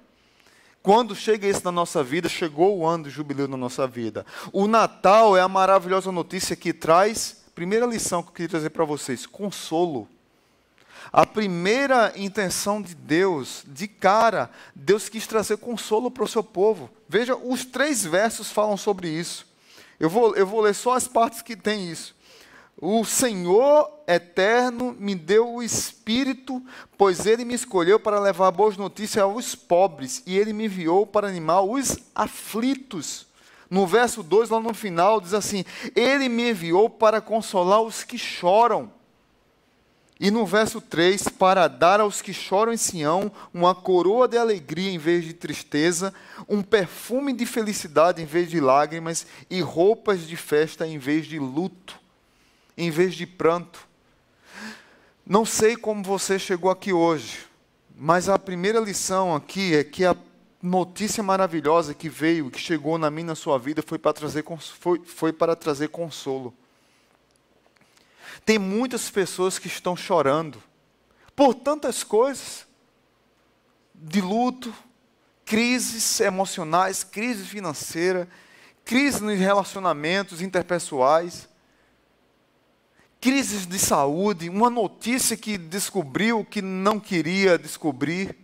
Quando 0.84 1.15
chega 1.15 1.48
isso 1.48 1.62
na 1.63 1.72
nossa 1.72 2.03
vida, 2.03 2.27
chegou 2.27 2.79
o 2.79 2.88
ano 2.88 3.03
do 3.03 3.10
jubileu 3.10 3.48
na 3.48 3.58
nossa 3.58 3.86
vida. 3.86 4.25
O 4.51 4.67
Natal 4.67 5.38
é 5.38 5.41
a 5.41 5.48
maravilhosa 5.48 6.12
notícia 6.12 6.55
que 6.55 6.74
traz, 6.74 7.43
primeira 7.53 7.86
lição 7.86 8.24
que 8.24 8.29
eu 8.29 8.34
queria 8.34 8.50
trazer 8.50 8.72
para 8.72 8.84
vocês, 8.84 9.27
consolo. 9.27 10.08
A 11.13 11.25
primeira 11.25 12.13
intenção 12.15 12.81
de 12.81 12.96
Deus, 12.96 13.63
de 13.67 13.88
cara, 13.88 14.50
Deus 14.74 15.08
quis 15.08 15.27
trazer 15.27 15.58
consolo 15.58 16.10
para 16.10 16.24
o 16.24 16.27
seu 16.27 16.43
povo. 16.43 16.89
Veja, 17.08 17.36
os 17.36 17.63
três 17.65 18.03
versos 18.03 18.50
falam 18.50 18.77
sobre 18.77 19.10
isso. 19.10 19.46
Eu 20.00 20.10
vou, 20.10 20.36
eu 20.36 20.48
vou 20.48 20.62
ler 20.62 20.74
só 20.74 20.96
as 20.96 21.08
partes 21.08 21.41
que 21.41 21.55
tem 21.55 21.91
isso. 21.91 22.15
O 22.83 23.05
Senhor 23.05 23.91
eterno 24.07 24.95
me 25.00 25.13
deu 25.13 25.53
o 25.53 25.61
Espírito, 25.61 26.59
pois 26.97 27.27
ele 27.27 27.45
me 27.45 27.53
escolheu 27.53 28.00
para 28.00 28.19
levar 28.19 28.50
boas 28.50 28.75
notícias 28.75 29.23
aos 29.23 29.53
pobres, 29.53 30.23
e 30.25 30.35
ele 30.35 30.51
me 30.51 30.65
enviou 30.65 31.05
para 31.05 31.27
animar 31.27 31.61
os 31.61 32.00
aflitos. 32.15 33.27
No 33.69 33.85
verso 33.85 34.23
2, 34.23 34.50
lá 34.50 34.59
no 34.59 34.73
final, 34.73 35.21
diz 35.21 35.35
assim: 35.35 35.63
Ele 35.95 36.27
me 36.27 36.50
enviou 36.50 36.89
para 36.89 37.21
consolar 37.21 37.83
os 37.83 38.03
que 38.03 38.17
choram. 38.17 38.91
E 40.19 40.31
no 40.31 40.43
verso 40.43 40.81
3, 40.81 41.29
para 41.29 41.67
dar 41.67 42.00
aos 42.00 42.19
que 42.19 42.33
choram 42.33 42.73
em 42.73 42.77
Sião 42.77 43.31
uma 43.53 43.75
coroa 43.75 44.27
de 44.27 44.39
alegria 44.39 44.91
em 44.91 44.97
vez 44.97 45.23
de 45.23 45.33
tristeza, 45.33 46.11
um 46.50 46.63
perfume 46.63 47.31
de 47.31 47.45
felicidade 47.45 48.23
em 48.23 48.25
vez 48.25 48.50
de 48.50 48.59
lágrimas 48.59 49.25
e 49.51 49.61
roupas 49.61 50.27
de 50.27 50.35
festa 50.35 50.88
em 50.88 50.97
vez 50.97 51.27
de 51.27 51.38
luto, 51.38 52.00
em 52.77 52.89
vez 52.89 53.15
de 53.15 53.25
pranto. 53.25 53.87
Não 55.25 55.45
sei 55.45 55.75
como 55.75 56.03
você 56.03 56.37
chegou 56.37 56.71
aqui 56.71 56.91
hoje, 56.91 57.45
mas 57.95 58.27
a 58.27 58.39
primeira 58.39 58.79
lição 58.79 59.35
aqui 59.35 59.75
é 59.75 59.83
que 59.83 60.03
a 60.05 60.15
notícia 60.61 61.23
maravilhosa 61.23 61.93
que 61.93 62.09
veio, 62.09 62.51
que 62.51 62.59
chegou 62.59 62.97
na 62.97 63.09
minha 63.09 63.27
na 63.27 63.35
sua 63.35 63.57
vida, 63.57 63.83
foi 63.85 63.97
para 63.97 64.13
trazer, 64.13 64.43
foi, 64.79 65.01
foi 65.05 65.33
para 65.33 65.55
trazer 65.55 65.89
consolo. 65.89 66.53
Tem 68.45 68.57
muitas 68.57 69.09
pessoas 69.09 69.59
que 69.59 69.67
estão 69.67 69.95
chorando 69.95 70.61
por 71.35 71.53
tantas 71.53 72.03
coisas, 72.03 72.67
de 73.95 74.19
luto, 74.19 74.73
crises 75.45 76.19
emocionais, 76.19 77.03
crise 77.03 77.45
financeira, 77.45 78.27
crise 78.83 79.23
nos 79.23 79.37
relacionamentos 79.37 80.41
interpessoais, 80.41 81.47
crises 83.21 83.67
de 83.67 83.77
saúde, 83.77 84.49
uma 84.49 84.69
notícia 84.69 85.37
que 85.37 85.55
descobriu 85.55 86.43
que 86.43 86.61
não 86.61 86.99
queria 86.99 87.55
descobrir, 87.55 88.35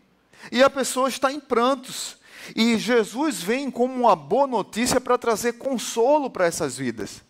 e 0.51 0.61
a 0.61 0.69
pessoa 0.69 1.09
está 1.09 1.31
em 1.31 1.39
prantos. 1.39 2.17
E 2.55 2.77
Jesus 2.77 3.41
vem 3.41 3.69
como 3.69 3.93
uma 3.93 4.15
boa 4.15 4.45
notícia 4.45 5.01
para 5.01 5.17
trazer 5.17 5.53
consolo 5.53 6.29
para 6.29 6.45
essas 6.45 6.77
vidas. 6.77 7.26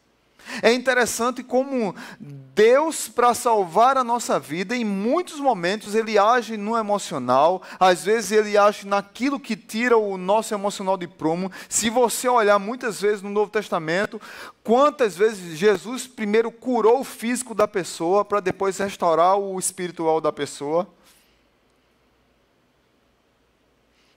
É 0.61 0.73
interessante 0.73 1.43
como 1.43 1.95
Deus, 2.19 3.07
para 3.07 3.33
salvar 3.33 3.97
a 3.97 4.03
nossa 4.03 4.39
vida, 4.39 4.75
em 4.75 4.83
muitos 4.83 5.39
momentos 5.39 5.93
ele 5.93 6.17
age 6.17 6.57
no 6.57 6.75
emocional, 6.75 7.61
às 7.79 8.03
vezes 8.03 8.31
ele 8.31 8.57
age 8.57 8.87
naquilo 8.87 9.39
que 9.39 9.55
tira 9.55 9.97
o 9.97 10.17
nosso 10.17 10.53
emocional 10.53 10.97
de 10.97 11.07
prumo. 11.07 11.51
Se 11.69 11.89
você 11.89 12.27
olhar 12.27 12.57
muitas 12.57 12.99
vezes 12.99 13.21
no 13.21 13.29
Novo 13.29 13.51
Testamento, 13.51 14.19
quantas 14.63 15.15
vezes 15.15 15.57
Jesus 15.57 16.07
primeiro 16.07 16.51
curou 16.51 17.01
o 17.01 17.03
físico 17.03 17.53
da 17.53 17.67
pessoa 17.67 18.25
para 18.25 18.39
depois 18.39 18.77
restaurar 18.77 19.37
o 19.37 19.59
espiritual 19.59 20.19
da 20.19 20.31
pessoa. 20.31 20.87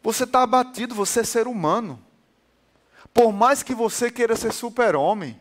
Você 0.03 0.25
está 0.25 0.43
abatido, 0.43 0.95
você 0.95 1.21
é 1.21 1.25
ser 1.25 1.47
humano. 1.47 2.03
Por 3.13 3.33
mais 3.33 3.63
que 3.63 3.75
você 3.75 4.11
queira 4.11 4.35
ser 4.35 4.53
super-homem, 4.53 5.39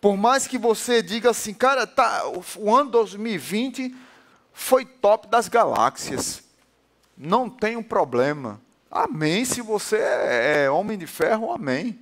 por 0.00 0.16
mais 0.16 0.46
que 0.46 0.58
você 0.58 1.02
diga 1.02 1.30
assim, 1.30 1.54
cara, 1.54 1.86
tá, 1.86 2.22
o 2.56 2.74
ano 2.74 2.90
2020 2.90 3.94
foi 4.52 4.84
top 4.84 5.28
das 5.28 5.48
galáxias. 5.48 6.42
Não 7.16 7.48
tem 7.48 7.76
um 7.76 7.82
problema. 7.82 8.60
Amém. 8.90 9.44
Se 9.44 9.60
você 9.60 9.96
é, 9.96 10.64
é 10.64 10.70
homem 10.70 10.96
de 10.96 11.06
ferro, 11.06 11.52
amém. 11.52 12.00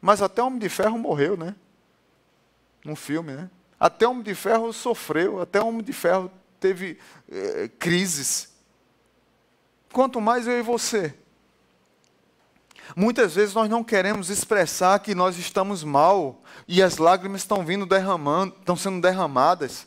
Mas 0.00 0.22
até 0.22 0.42
homem 0.42 0.58
de 0.58 0.68
ferro 0.68 0.98
morreu, 0.98 1.36
né? 1.36 1.54
No 2.84 2.94
filme, 2.94 3.32
né? 3.32 3.50
Até 3.78 4.06
homem 4.06 4.22
de 4.22 4.34
ferro 4.34 4.72
sofreu, 4.72 5.40
até 5.40 5.60
homem 5.60 5.82
de 5.82 5.92
ferro 5.92 6.30
teve 6.58 6.98
é, 7.30 7.70
crises. 7.78 8.52
Quanto 9.92 10.20
mais 10.20 10.46
eu 10.46 10.58
e 10.58 10.62
você. 10.62 11.14
Muitas 12.96 13.34
vezes 13.34 13.54
nós 13.54 13.68
não 13.68 13.84
queremos 13.84 14.30
expressar 14.30 14.98
que 15.00 15.14
nós 15.14 15.38
estamos 15.38 15.84
mal 15.84 16.42
e 16.66 16.82
as 16.82 16.96
lágrimas 16.96 17.42
estão 17.42 17.64
vindo 17.64 17.86
derramando, 17.86 18.54
estão 18.58 18.76
sendo 18.76 19.00
derramadas. 19.00 19.86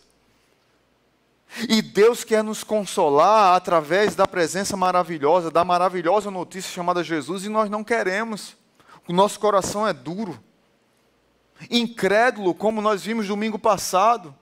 E 1.67 1.81
Deus 1.81 2.23
quer 2.23 2.43
nos 2.43 2.63
consolar 2.63 3.55
através 3.55 4.15
da 4.15 4.27
presença 4.27 4.77
maravilhosa, 4.77 5.51
da 5.51 5.65
maravilhosa 5.65 6.31
notícia 6.31 6.71
chamada 6.71 7.03
Jesus, 7.03 7.43
e 7.43 7.49
nós 7.49 7.69
não 7.69 7.83
queremos. 7.83 8.55
O 9.07 9.13
nosso 9.13 9.39
coração 9.39 9.85
é 9.85 9.91
duro, 9.91 10.39
incrédulo, 11.69 12.55
como 12.55 12.81
nós 12.81 13.03
vimos 13.03 13.27
domingo 13.27 13.59
passado. 13.59 14.33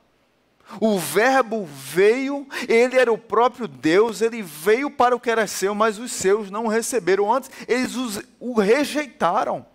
O 0.79 0.99
Verbo 0.99 1.65
veio, 1.65 2.47
ele 2.67 2.97
era 2.97 3.11
o 3.11 3.17
próprio 3.17 3.67
Deus, 3.67 4.21
ele 4.21 4.41
veio 4.41 4.91
para 4.91 5.15
o 5.15 5.19
que 5.19 5.29
era 5.29 5.47
seu, 5.47 5.73
mas 5.73 5.97
os 5.97 6.11
seus 6.11 6.51
não 6.51 6.65
o 6.65 6.69
receberam. 6.69 7.33
Antes, 7.33 7.49
eles 7.67 7.95
os, 7.95 8.21
o 8.39 8.53
rejeitaram. 8.53 9.65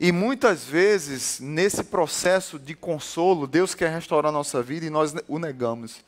E 0.00 0.10
muitas 0.10 0.64
vezes, 0.64 1.38
nesse 1.38 1.84
processo 1.84 2.58
de 2.58 2.74
consolo, 2.74 3.46
Deus 3.46 3.74
quer 3.74 3.90
restaurar 3.90 4.30
a 4.30 4.32
nossa 4.32 4.62
vida 4.62 4.86
e 4.86 4.90
nós 4.90 5.14
o 5.28 5.38
negamos. 5.38 6.02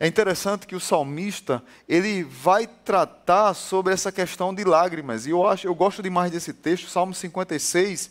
É 0.00 0.06
interessante 0.06 0.66
que 0.66 0.74
o 0.74 0.80
salmista, 0.80 1.62
ele 1.88 2.24
vai 2.24 2.66
tratar 2.66 3.54
sobre 3.54 3.92
essa 3.92 4.10
questão 4.10 4.54
de 4.54 4.64
lágrimas. 4.64 5.26
E 5.26 5.30
eu 5.30 5.46
acho, 5.46 5.66
eu 5.66 5.74
gosto 5.74 6.02
demais 6.02 6.30
desse 6.32 6.52
texto, 6.52 6.88
Salmo 6.88 7.14
56, 7.14 8.10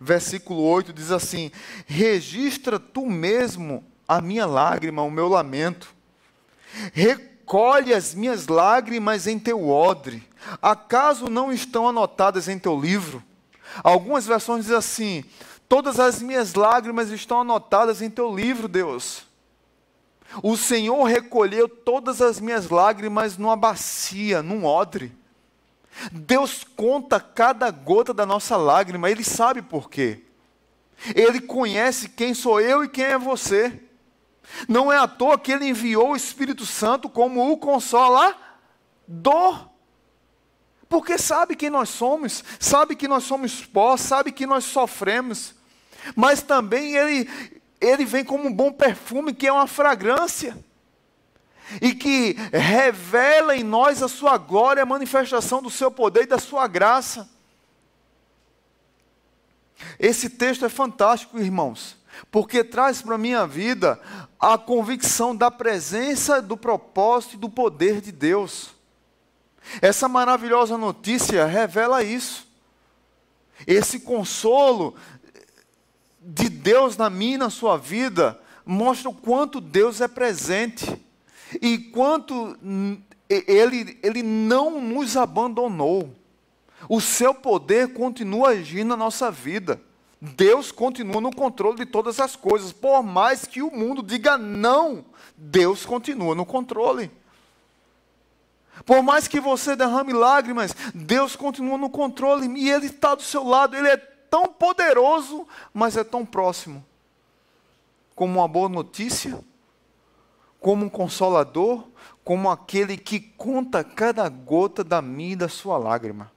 versículo 0.00 0.62
8 0.62 0.92
diz 0.92 1.10
assim: 1.10 1.52
Registra 1.86 2.80
tu 2.80 3.04
mesmo 3.06 3.84
a 4.08 4.20
minha 4.20 4.46
lágrima, 4.46 5.02
o 5.02 5.10
meu 5.10 5.28
lamento. 5.28 5.94
Recolhe 6.92 7.92
as 7.92 8.14
minhas 8.14 8.48
lágrimas 8.48 9.26
em 9.26 9.38
teu 9.38 9.68
odre. 9.68 10.26
Acaso 10.62 11.28
não 11.28 11.52
estão 11.52 11.86
anotadas 11.86 12.48
em 12.48 12.58
teu 12.58 12.80
livro? 12.80 13.22
Algumas 13.84 14.26
versões 14.26 14.64
dizem 14.64 14.78
assim: 14.78 15.24
Todas 15.68 16.00
as 16.00 16.22
minhas 16.22 16.54
lágrimas 16.54 17.10
estão 17.10 17.42
anotadas 17.42 18.00
em 18.00 18.08
teu 18.08 18.34
livro, 18.34 18.66
Deus. 18.66 19.24
O 20.42 20.56
Senhor 20.56 21.04
recolheu 21.04 21.68
todas 21.68 22.22
as 22.22 22.40
minhas 22.40 22.70
lágrimas 22.70 23.36
numa 23.36 23.56
bacia, 23.56 24.42
num 24.42 24.64
odre. 24.64 25.12
Deus 26.12 26.64
conta 26.64 27.20
cada 27.20 27.70
gota 27.70 28.14
da 28.14 28.24
nossa 28.24 28.56
lágrima, 28.56 29.10
Ele 29.10 29.24
sabe 29.24 29.62
por 29.62 29.90
quê. 29.90 30.24
Ele 31.14 31.40
conhece 31.40 32.08
quem 32.08 32.34
sou 32.34 32.60
eu 32.60 32.84
e 32.84 32.88
quem 32.88 33.04
é 33.04 33.18
você. 33.18 33.80
Não 34.68 34.92
é 34.92 34.98
à 34.98 35.08
toa 35.08 35.38
que 35.38 35.52
Ele 35.52 35.68
enviou 35.68 36.10
o 36.10 36.16
Espírito 36.16 36.66
Santo 36.66 37.08
como 37.08 37.50
o 37.50 37.56
consolador 37.56 39.70
porque 40.90 41.16
sabe 41.16 41.54
quem 41.54 41.70
nós 41.70 41.88
somos, 41.88 42.42
sabe 42.58 42.96
que 42.96 43.06
nós 43.06 43.22
somos 43.22 43.64
pó, 43.64 43.96
sabe 43.96 44.32
que 44.32 44.44
nós 44.44 44.64
sofremos, 44.64 45.54
mas 46.16 46.42
também 46.42 46.96
ele, 46.96 47.30
ele 47.80 48.04
vem 48.04 48.24
como 48.24 48.48
um 48.48 48.52
bom 48.52 48.72
perfume, 48.72 49.32
que 49.32 49.46
é 49.46 49.52
uma 49.52 49.68
fragrância, 49.68 50.58
e 51.80 51.94
que 51.94 52.36
revela 52.52 53.56
em 53.56 53.62
nós 53.62 54.02
a 54.02 54.08
sua 54.08 54.36
glória, 54.38 54.82
a 54.82 54.86
manifestação 54.86 55.62
do 55.62 55.70
seu 55.70 55.90
poder 55.90 56.22
e 56.22 56.26
da 56.26 56.38
sua 56.38 56.66
graça. 56.66 57.28
Esse 59.98 60.30
texto 60.30 60.64
é 60.64 60.68
fantástico, 60.68 61.38
irmãos, 61.38 61.96
porque 62.30 62.64
traz 62.64 63.00
para 63.02 63.14
a 63.14 63.18
minha 63.18 63.46
vida 63.46 64.00
a 64.38 64.56
convicção 64.58 65.34
da 65.34 65.50
presença, 65.50 66.40
do 66.40 66.56
propósito 66.56 67.34
e 67.34 67.38
do 67.38 67.48
poder 67.48 68.00
de 68.00 68.12
Deus. 68.12 68.70
Essa 69.80 70.08
maravilhosa 70.08 70.76
notícia 70.76 71.46
revela 71.46 72.02
isso. 72.02 72.48
Esse 73.66 74.00
consolo 74.00 74.94
de 76.20 76.48
Deus 76.48 76.96
na 76.96 77.08
minha 77.08 77.34
e 77.34 77.38
na 77.38 77.50
sua 77.50 77.76
vida 77.76 78.40
mostra 78.64 79.08
o 79.08 79.14
quanto 79.14 79.60
Deus 79.60 80.00
é 80.00 80.08
presente 80.08 80.99
e 81.60 81.78
quanto 81.78 82.56
ele, 83.28 83.98
ele 84.02 84.22
não 84.22 84.80
nos 84.80 85.16
abandonou. 85.16 86.10
O 86.88 87.00
seu 87.00 87.34
poder 87.34 87.92
continua 87.92 88.50
agindo 88.50 88.88
na 88.88 88.96
nossa 88.96 89.30
vida. 89.30 89.80
Deus 90.20 90.72
continua 90.72 91.20
no 91.20 91.34
controle 91.34 91.78
de 91.78 91.86
todas 91.86 92.18
as 92.20 92.36
coisas. 92.36 92.72
Por 92.72 93.02
mais 93.02 93.44
que 93.44 93.62
o 93.62 93.70
mundo 93.70 94.02
diga 94.02 94.36
não, 94.36 95.04
Deus 95.36 95.86
continua 95.86 96.34
no 96.34 96.44
controle. 96.44 97.10
Por 98.84 99.02
mais 99.02 99.28
que 99.28 99.40
você 99.40 99.76
derrame 99.76 100.12
lágrimas, 100.12 100.74
Deus 100.94 101.36
continua 101.36 101.76
no 101.76 101.90
controle 101.90 102.46
e 102.58 102.70
Ele 102.70 102.86
está 102.86 103.14
do 103.14 103.22
seu 103.22 103.44
lado. 103.44 103.76
Ele 103.76 103.88
é 103.88 103.96
tão 103.96 104.46
poderoso, 104.46 105.46
mas 105.72 105.96
é 105.96 106.04
tão 106.04 106.24
próximo. 106.24 106.84
Como 108.14 108.38
uma 108.38 108.48
boa 108.48 108.68
notícia, 108.68 109.42
como 110.60 110.84
um 110.84 110.88
consolador, 110.88 111.88
como 112.22 112.50
aquele 112.50 112.96
que 112.96 113.18
conta 113.18 113.82
cada 113.82 114.28
gota 114.28 114.84
da 114.84 115.00
minha 115.00 115.32
e 115.32 115.36
da 115.36 115.48
sua 115.48 115.78
lágrima. 115.78 116.30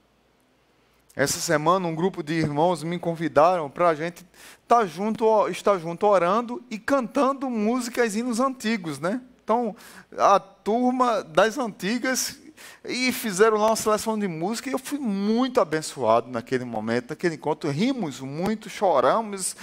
Essa 1.14 1.38
semana, 1.38 1.86
um 1.86 1.94
grupo 1.94 2.22
de 2.24 2.32
irmãos 2.32 2.82
me 2.82 2.98
convidaram 2.98 3.70
para 3.70 3.90
a 3.90 3.94
gente 3.94 4.26
tá 4.66 4.84
junto, 4.84 5.48
estar 5.48 5.78
junto 5.78 6.06
orando 6.06 6.60
e 6.68 6.76
cantando 6.76 7.48
músicas 7.48 8.16
e 8.16 8.18
hinos 8.18 8.40
antigos, 8.40 8.98
né? 8.98 9.20
Então, 9.44 9.76
a 10.18 10.40
turma 10.40 11.22
das 11.22 11.56
antigas 11.56 12.40
e 12.84 13.12
fizeram 13.12 13.58
lá 13.58 13.68
uma 13.68 13.76
seleção 13.76 14.18
de 14.18 14.26
música 14.26 14.68
e 14.68 14.72
eu 14.72 14.78
fui 14.78 14.98
muito 14.98 15.60
abençoado 15.60 16.28
naquele 16.30 16.64
momento, 16.64 17.10
naquele 17.10 17.36
encontro. 17.36 17.70
Rimos 17.70 18.20
muito, 18.20 18.68
choramos, 18.68 19.54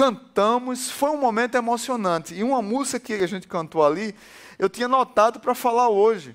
cantamos, 0.00 0.90
foi 0.90 1.10
um 1.10 1.18
momento 1.18 1.56
emocionante. 1.56 2.34
E 2.34 2.42
uma 2.42 2.62
música 2.62 2.98
que 2.98 3.12
a 3.12 3.26
gente 3.26 3.46
cantou 3.46 3.84
ali, 3.84 4.14
eu 4.58 4.66
tinha 4.66 4.88
notado 4.88 5.38
para 5.38 5.54
falar 5.54 5.90
hoje. 5.90 6.34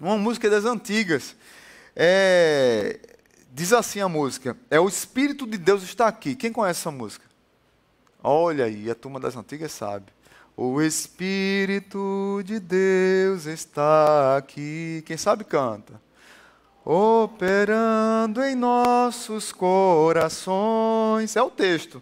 Uma 0.00 0.16
música 0.16 0.48
das 0.48 0.64
antigas. 0.64 1.34
É, 1.96 3.00
diz 3.50 3.72
assim 3.72 4.00
a 4.00 4.08
música: 4.08 4.56
É 4.70 4.78
o 4.78 4.86
Espírito 4.86 5.44
de 5.44 5.58
Deus 5.58 5.82
está 5.82 6.06
aqui. 6.06 6.36
Quem 6.36 6.52
conhece 6.52 6.78
essa 6.78 6.92
música? 6.92 7.24
Olha 8.22 8.66
aí, 8.66 8.88
a 8.88 8.94
turma 8.94 9.18
das 9.18 9.34
antigas 9.36 9.72
sabe. 9.72 10.06
O 10.56 10.80
Espírito 10.80 12.42
de 12.44 12.60
Deus 12.60 13.46
está 13.46 14.36
aqui. 14.36 15.02
Quem 15.04 15.16
sabe 15.16 15.42
canta. 15.42 16.00
Operando 16.84 18.40
em 18.44 18.54
nossos 18.54 19.50
corações. 19.50 21.34
É 21.34 21.42
o 21.42 21.50
texto. 21.50 22.00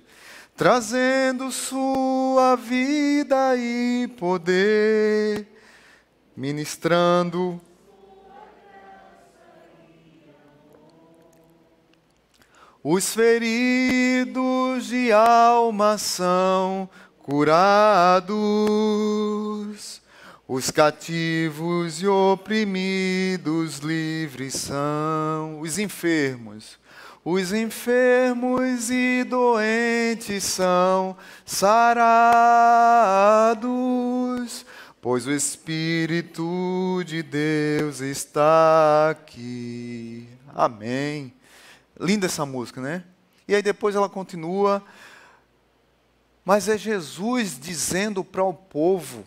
Trazendo 0.56 1.52
sua 1.52 2.56
vida 2.56 3.56
e 3.56 4.08
poder. 4.16 5.46
Ministrando 6.36 7.60
Os 12.88 13.12
feridos 13.12 14.86
de 14.86 15.10
alma 15.10 15.98
são 15.98 16.88
curados, 17.18 18.30
os 20.46 20.70
cativos 20.70 22.00
e 22.00 22.06
oprimidos 22.06 23.78
livres 23.78 24.54
são, 24.54 25.58
os 25.58 25.80
enfermos. 25.80 26.78
Os 27.28 27.52
enfermos 27.52 28.88
e 28.88 29.24
doentes 29.24 30.44
são 30.44 31.16
sarados, 31.44 32.06
pois 35.02 35.26
o 35.26 35.32
Espírito 35.32 37.02
de 37.04 37.24
Deus 37.24 37.98
está 37.98 39.10
aqui. 39.10 40.28
Amém. 40.54 41.34
Linda 41.98 42.26
essa 42.26 42.46
música, 42.46 42.80
né? 42.80 43.02
E 43.48 43.56
aí 43.56 43.62
depois 43.62 43.96
ela 43.96 44.08
continua. 44.08 44.80
Mas 46.44 46.68
é 46.68 46.78
Jesus 46.78 47.58
dizendo 47.58 48.22
para 48.22 48.44
o 48.44 48.54
povo. 48.54 49.24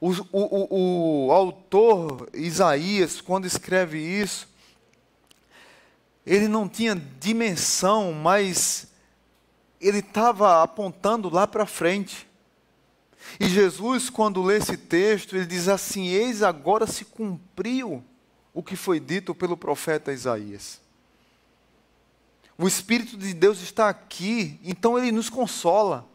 O, 0.00 0.12
o, 0.12 0.16
o, 0.32 1.26
o 1.26 1.32
autor 1.32 2.30
Isaías, 2.32 3.20
quando 3.20 3.44
escreve 3.44 3.98
isso, 3.98 4.53
ele 6.26 6.48
não 6.48 6.68
tinha 6.68 6.94
dimensão, 7.20 8.12
mas 8.12 8.88
ele 9.80 9.98
estava 9.98 10.62
apontando 10.62 11.28
lá 11.28 11.46
para 11.46 11.66
frente. 11.66 12.26
E 13.38 13.48
Jesus, 13.48 14.08
quando 14.08 14.42
lê 14.42 14.58
esse 14.58 14.76
texto, 14.76 15.36
ele 15.36 15.46
diz 15.46 15.68
assim: 15.68 16.06
Eis 16.06 16.42
agora 16.42 16.86
se 16.86 17.04
cumpriu 17.04 18.02
o 18.52 18.62
que 18.62 18.76
foi 18.76 19.00
dito 19.00 19.34
pelo 19.34 19.56
profeta 19.56 20.12
Isaías. 20.12 20.80
O 22.56 22.68
Espírito 22.68 23.16
de 23.16 23.34
Deus 23.34 23.60
está 23.60 23.88
aqui, 23.88 24.60
então 24.62 24.96
ele 24.96 25.10
nos 25.10 25.28
consola. 25.28 26.06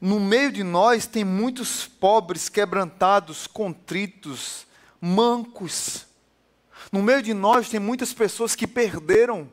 No 0.00 0.18
meio 0.18 0.50
de 0.50 0.64
nós 0.64 1.06
tem 1.06 1.24
muitos 1.24 1.86
pobres, 1.86 2.48
quebrantados, 2.48 3.46
contritos, 3.46 4.66
mancos. 5.00 6.05
No 6.92 7.02
meio 7.02 7.22
de 7.22 7.34
nós 7.34 7.68
tem 7.68 7.80
muitas 7.80 8.12
pessoas 8.12 8.54
que 8.54 8.66
perderam. 8.66 9.50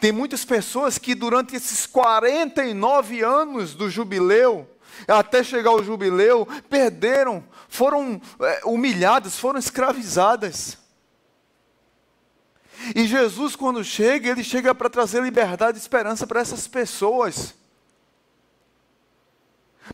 Tem 0.00 0.10
muitas 0.10 0.44
pessoas 0.44 0.98
que 0.98 1.14
durante 1.14 1.54
esses 1.54 1.86
49 1.86 3.22
anos 3.22 3.74
do 3.74 3.88
jubileu, 3.88 4.68
até 5.06 5.42
chegar 5.42 5.70
ao 5.70 5.84
jubileu, 5.84 6.46
perderam, 6.68 7.44
foram 7.68 8.20
é, 8.40 8.62
humilhadas, 8.64 9.38
foram 9.38 9.58
escravizadas. 9.58 10.78
E 12.94 13.06
Jesus, 13.06 13.56
quando 13.56 13.82
chega, 13.84 14.30
ele 14.30 14.44
chega 14.44 14.74
para 14.74 14.90
trazer 14.90 15.22
liberdade 15.22 15.78
e 15.78 15.80
esperança 15.80 16.26
para 16.26 16.40
essas 16.40 16.66
pessoas. 16.66 17.54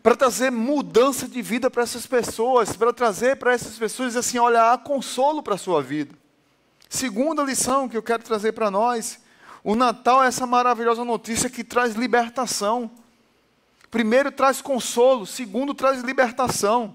Para 0.02 0.16
trazer 0.16 0.50
mudança 0.50 1.28
de 1.28 1.40
vida 1.40 1.70
para 1.70 1.82
essas 1.82 2.06
pessoas, 2.06 2.76
para 2.76 2.92
trazer 2.92 3.36
para 3.36 3.52
essas 3.52 3.78
pessoas 3.78 4.16
assim, 4.16 4.38
olha, 4.38 4.72
há 4.72 4.78
consolo 4.78 5.42
para 5.42 5.54
a 5.54 5.58
sua 5.58 5.82
vida. 5.82 6.23
Segunda 6.94 7.42
lição 7.42 7.88
que 7.88 7.96
eu 7.96 8.02
quero 8.04 8.22
trazer 8.22 8.52
para 8.52 8.70
nós, 8.70 9.18
o 9.64 9.74
Natal 9.74 10.22
é 10.22 10.28
essa 10.28 10.46
maravilhosa 10.46 11.04
notícia 11.04 11.50
que 11.50 11.64
traz 11.64 11.96
libertação. 11.96 12.88
Primeiro 13.90 14.30
traz 14.30 14.62
consolo, 14.62 15.26
segundo 15.26 15.74
traz 15.74 16.02
libertação. 16.02 16.94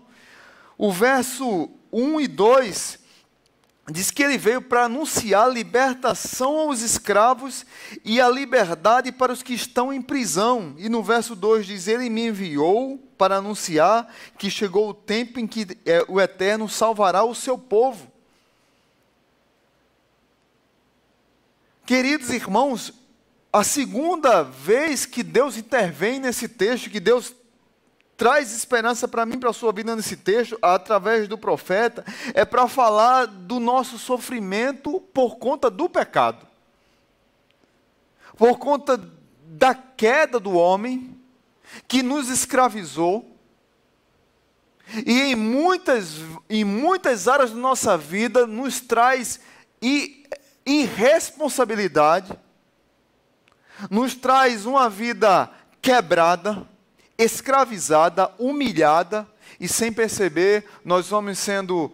O 0.78 0.90
verso 0.90 1.70
1 1.92 2.22
e 2.22 2.28
2 2.30 3.00
diz 3.92 4.10
que 4.10 4.24
ele 4.24 4.38
veio 4.38 4.62
para 4.62 4.86
anunciar 4.86 5.52
libertação 5.52 6.60
aos 6.60 6.80
escravos 6.80 7.66
e 8.06 8.22
a 8.22 8.30
liberdade 8.30 9.12
para 9.12 9.34
os 9.34 9.44
que 9.44 9.54
estão 9.54 9.92
em 9.92 10.02
prisão. 10.02 10.76
E 10.78 10.88
no 10.88 11.04
verso 11.04 11.36
2 11.36 11.68
diz: 11.68 11.88
Ele 11.90 12.10
me 12.10 12.28
enviou 12.28 12.98
para 13.18 13.36
anunciar 13.36 14.08
que 14.38 14.50
chegou 14.50 14.88
o 14.88 14.94
tempo 14.94 15.42
em 15.42 15.46
que 15.46 15.68
é, 15.86 16.06
o 16.08 16.22
Eterno 16.22 16.70
salvará 16.70 17.26
o 17.26 17.36
seu 17.36 17.58
povo. 17.58 18.09
Queridos 21.90 22.30
irmãos, 22.30 22.94
a 23.52 23.64
segunda 23.64 24.44
vez 24.44 25.08
que 25.08 25.24
Deus 25.24 25.58
intervém 25.58 26.20
nesse 26.20 26.48
texto, 26.48 26.88
que 26.88 27.00
Deus 27.00 27.34
traz 28.16 28.56
esperança 28.56 29.08
para 29.08 29.26
mim, 29.26 29.40
para 29.40 29.50
a 29.50 29.54
sua 29.54 29.74
vida 29.74 29.96
nesse 29.96 30.16
texto, 30.16 30.56
através 30.62 31.28
do 31.28 31.36
profeta, 31.36 32.06
é 32.36 32.46
para 32.46 32.68
falar 32.68 33.26
do 33.26 33.60
nosso 33.60 33.98
sofrimento 33.98 35.02
por 35.12 35.38
conta 35.38 35.68
do 35.68 35.90
pecado. 35.90 36.46
Por 38.38 38.60
conta 38.60 38.96
da 39.48 39.74
queda 39.74 40.40
do 40.40 40.52
homem 40.52 41.20
que 41.88 42.04
nos 42.04 42.30
escravizou. 42.30 43.36
E 45.08 45.22
em 45.22 45.36
muitas, 45.36 46.18
em 46.48 46.64
muitas 46.64 47.28
áreas 47.28 47.50
da 47.50 47.58
nossa 47.58 47.98
vida 47.98 48.46
nos 48.46 48.80
traz 48.80 49.40
irresponsabilidade, 50.70 52.38
nos 53.90 54.14
traz 54.14 54.66
uma 54.66 54.90
vida 54.90 55.50
quebrada, 55.82 56.68
escravizada, 57.18 58.32
humilhada, 58.38 59.28
e 59.60 59.68
sem 59.68 59.92
perceber, 59.92 60.66
nós 60.86 61.10
vamos 61.10 61.40
sendo 61.40 61.92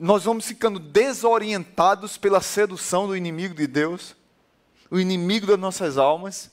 nós 0.00 0.22
vamos 0.22 0.46
ficando 0.46 0.78
desorientados 0.78 2.16
pela 2.16 2.40
sedução 2.40 3.08
do 3.08 3.16
inimigo 3.16 3.52
de 3.52 3.66
Deus, 3.66 4.14
o 4.88 5.00
inimigo 5.00 5.44
das 5.44 5.58
nossas 5.58 5.98
almas, 5.98 6.52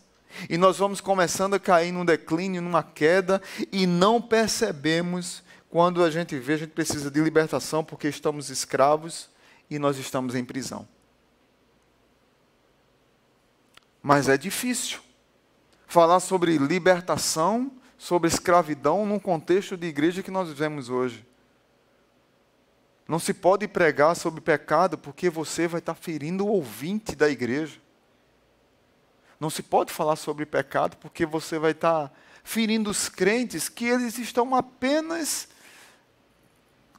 e 0.49 0.57
nós 0.57 0.79
vamos 0.79 0.99
começando 0.99 1.53
a 1.53 1.59
cair 1.59 1.91
num 1.91 2.03
declínio, 2.03 2.59
numa 2.59 2.81
queda, 2.81 3.39
e 3.71 3.85
não 3.85 4.19
percebemos 4.19 5.43
quando 5.69 6.03
a 6.03 6.09
gente 6.09 6.39
vê, 6.39 6.53
a 6.53 6.57
gente 6.57 6.71
precisa 6.71 7.11
de 7.11 7.21
libertação 7.21 7.83
porque 7.83 8.07
estamos 8.07 8.49
escravos 8.49 9.29
e 9.69 9.79
nós 9.79 9.97
estamos 9.97 10.35
em 10.35 10.45
prisão. 10.45 10.87
Mas 14.01 14.29
é 14.29 14.37
difícil 14.37 14.99
falar 15.87 16.19
sobre 16.19 16.57
libertação, 16.57 17.71
sobre 17.97 18.27
escravidão, 18.27 19.05
num 19.05 19.17
contexto 19.19 19.75
de 19.75 19.87
igreja 19.87 20.21
que 20.21 20.29
nós 20.29 20.47
vivemos 20.47 20.89
hoje. 20.89 21.25
Não 23.07 23.19
se 23.19 23.33
pode 23.33 23.67
pregar 23.67 24.15
sobre 24.15 24.41
pecado 24.41 24.97
porque 24.97 25.29
você 25.29 25.67
vai 25.67 25.79
estar 25.79 25.95
ferindo 25.95 26.45
o 26.45 26.49
ouvinte 26.49 27.15
da 27.15 27.29
igreja. 27.29 27.79
Não 29.39 29.49
se 29.49 29.61
pode 29.61 29.91
falar 29.91 30.15
sobre 30.15 30.45
pecado 30.45 30.97
porque 30.97 31.25
você 31.25 31.59
vai 31.59 31.71
estar 31.71 32.11
ferindo 32.43 32.89
os 32.89 33.09
crentes 33.09 33.69
que 33.69 33.85
eles 33.85 34.17
estão 34.17 34.55
apenas 34.55 35.47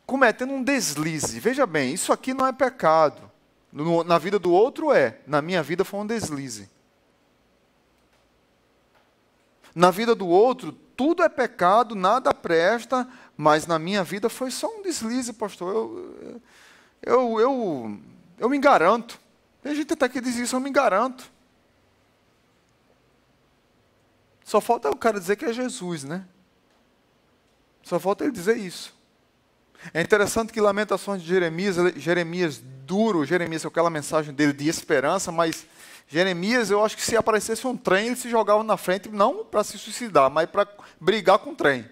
cometendo 0.07 0.53
um 0.53 0.63
deslize. 0.63 1.41
Veja 1.41 1.67
bem, 1.67 1.93
isso 1.93 2.13
aqui 2.13 2.33
não 2.33 2.47
é 2.47 2.53
pecado. 2.53 3.31
na 4.07 4.19
vida 4.19 4.39
do 4.39 4.53
outro 4.53 4.93
é, 4.93 5.19
na 5.27 5.43
minha 5.43 5.63
vida 5.63 5.85
foi 5.85 6.01
um 6.01 6.07
deslize. 6.07 6.71
Na 9.75 9.91
vida 9.91 10.15
do 10.15 10.27
outro, 10.27 10.73
tudo 10.73 11.23
é 11.23 11.29
pecado, 11.29 11.95
nada 11.95 12.33
presta, 12.33 13.07
mas 13.37 13.67
na 13.67 13.79
minha 13.79 14.03
vida 14.03 14.31
foi 14.31 14.51
só 14.51 14.69
um 14.69 14.83
deslize, 14.83 15.33
pastor. 15.35 15.75
Eu, 15.75 16.43
eu, 17.03 17.41
eu, 17.41 18.01
eu 18.39 18.49
me 18.49 18.59
garanto. 18.59 19.21
Tem 19.61 19.75
gente 19.75 19.93
até 19.93 20.09
que 20.09 20.21
diz 20.21 20.37
isso, 20.37 20.57
eu 20.57 20.61
me 20.61 20.71
garanto. 20.71 21.31
Só 24.45 24.61
falta 24.61 24.89
o 24.89 24.97
cara 24.97 25.21
dizer 25.21 25.37
que 25.37 25.45
é 25.45 25.53
Jesus, 25.53 26.05
né? 26.05 26.25
Só 27.83 27.99
falta 27.99 28.25
ele 28.25 28.33
dizer 28.33 28.57
isso. 28.57 28.96
É 29.93 30.01
interessante 30.01 30.53
que 30.53 30.61
Lamentações 30.61 31.23
de 31.23 31.29
Jeremias, 31.29 31.77
Jeremias 31.97 32.61
duro, 32.85 33.25
Jeremias 33.25 33.63
com 33.63 33.69
aquela 33.69 33.91
mensagem 33.91 34.35
dele 34.35 34.53
de 34.53 34.69
esperança, 34.69 35.31
mas 35.31 35.67
Jeremias, 36.09 36.71
eu 36.71 36.85
acho 36.85 36.97
que 36.97 37.03
se 37.03 37.17
aparecesse 37.17 37.67
um 37.67 37.77
trem, 37.77 38.07
ele 38.07 38.17
se 38.17 38.31
jogava 38.31 38.63
na 38.63 38.77
frente, 38.77 39.09
não 39.09 39.45
para 39.45 39.65
se 39.65 39.77
suicidar, 39.77 40.31
mas 40.31 40.49
para 40.49 40.69
brigar 41.01 41.39
com 41.39 41.51
o 41.51 41.55
trem. 41.55 41.85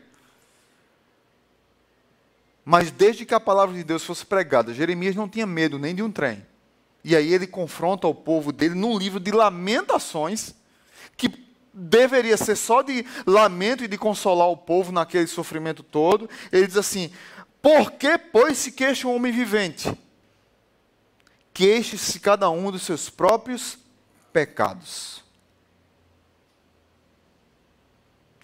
Mas 2.64 2.90
desde 2.90 3.26
que 3.26 3.34
a 3.34 3.40
palavra 3.40 3.74
de 3.74 3.84
Deus 3.84 4.04
fosse 4.04 4.24
pregada, 4.24 4.72
Jeremias 4.72 5.14
não 5.14 5.28
tinha 5.28 5.46
medo 5.46 5.78
nem 5.78 5.94
de 5.94 6.02
um 6.02 6.10
trem. 6.10 6.46
E 7.02 7.14
aí 7.14 7.34
ele 7.34 7.46
confronta 7.46 8.06
o 8.06 8.14
povo 8.14 8.50
dele 8.50 8.74
num 8.74 8.96
livro 8.96 9.20
de 9.20 9.30
lamentações, 9.30 10.54
que 11.16 11.44
deveria 11.74 12.36
ser 12.36 12.56
só 12.56 12.80
de 12.82 13.04
lamento 13.26 13.84
e 13.84 13.88
de 13.88 13.98
consolar 13.98 14.48
o 14.48 14.56
povo 14.56 14.92
naquele 14.92 15.26
sofrimento 15.26 15.82
todo. 15.82 16.30
Ele 16.50 16.66
diz 16.66 16.76
assim: 16.76 17.10
Por 17.64 17.92
que, 17.92 18.18
pois, 18.18 18.58
se 18.58 18.72
queixa 18.72 19.08
um 19.08 19.14
homem 19.16 19.32
vivente? 19.32 19.98
Queixe-se 21.54 22.20
cada 22.20 22.50
um 22.50 22.70
dos 22.70 22.82
seus 22.82 23.08
próprios 23.08 23.78
pecados. 24.34 25.24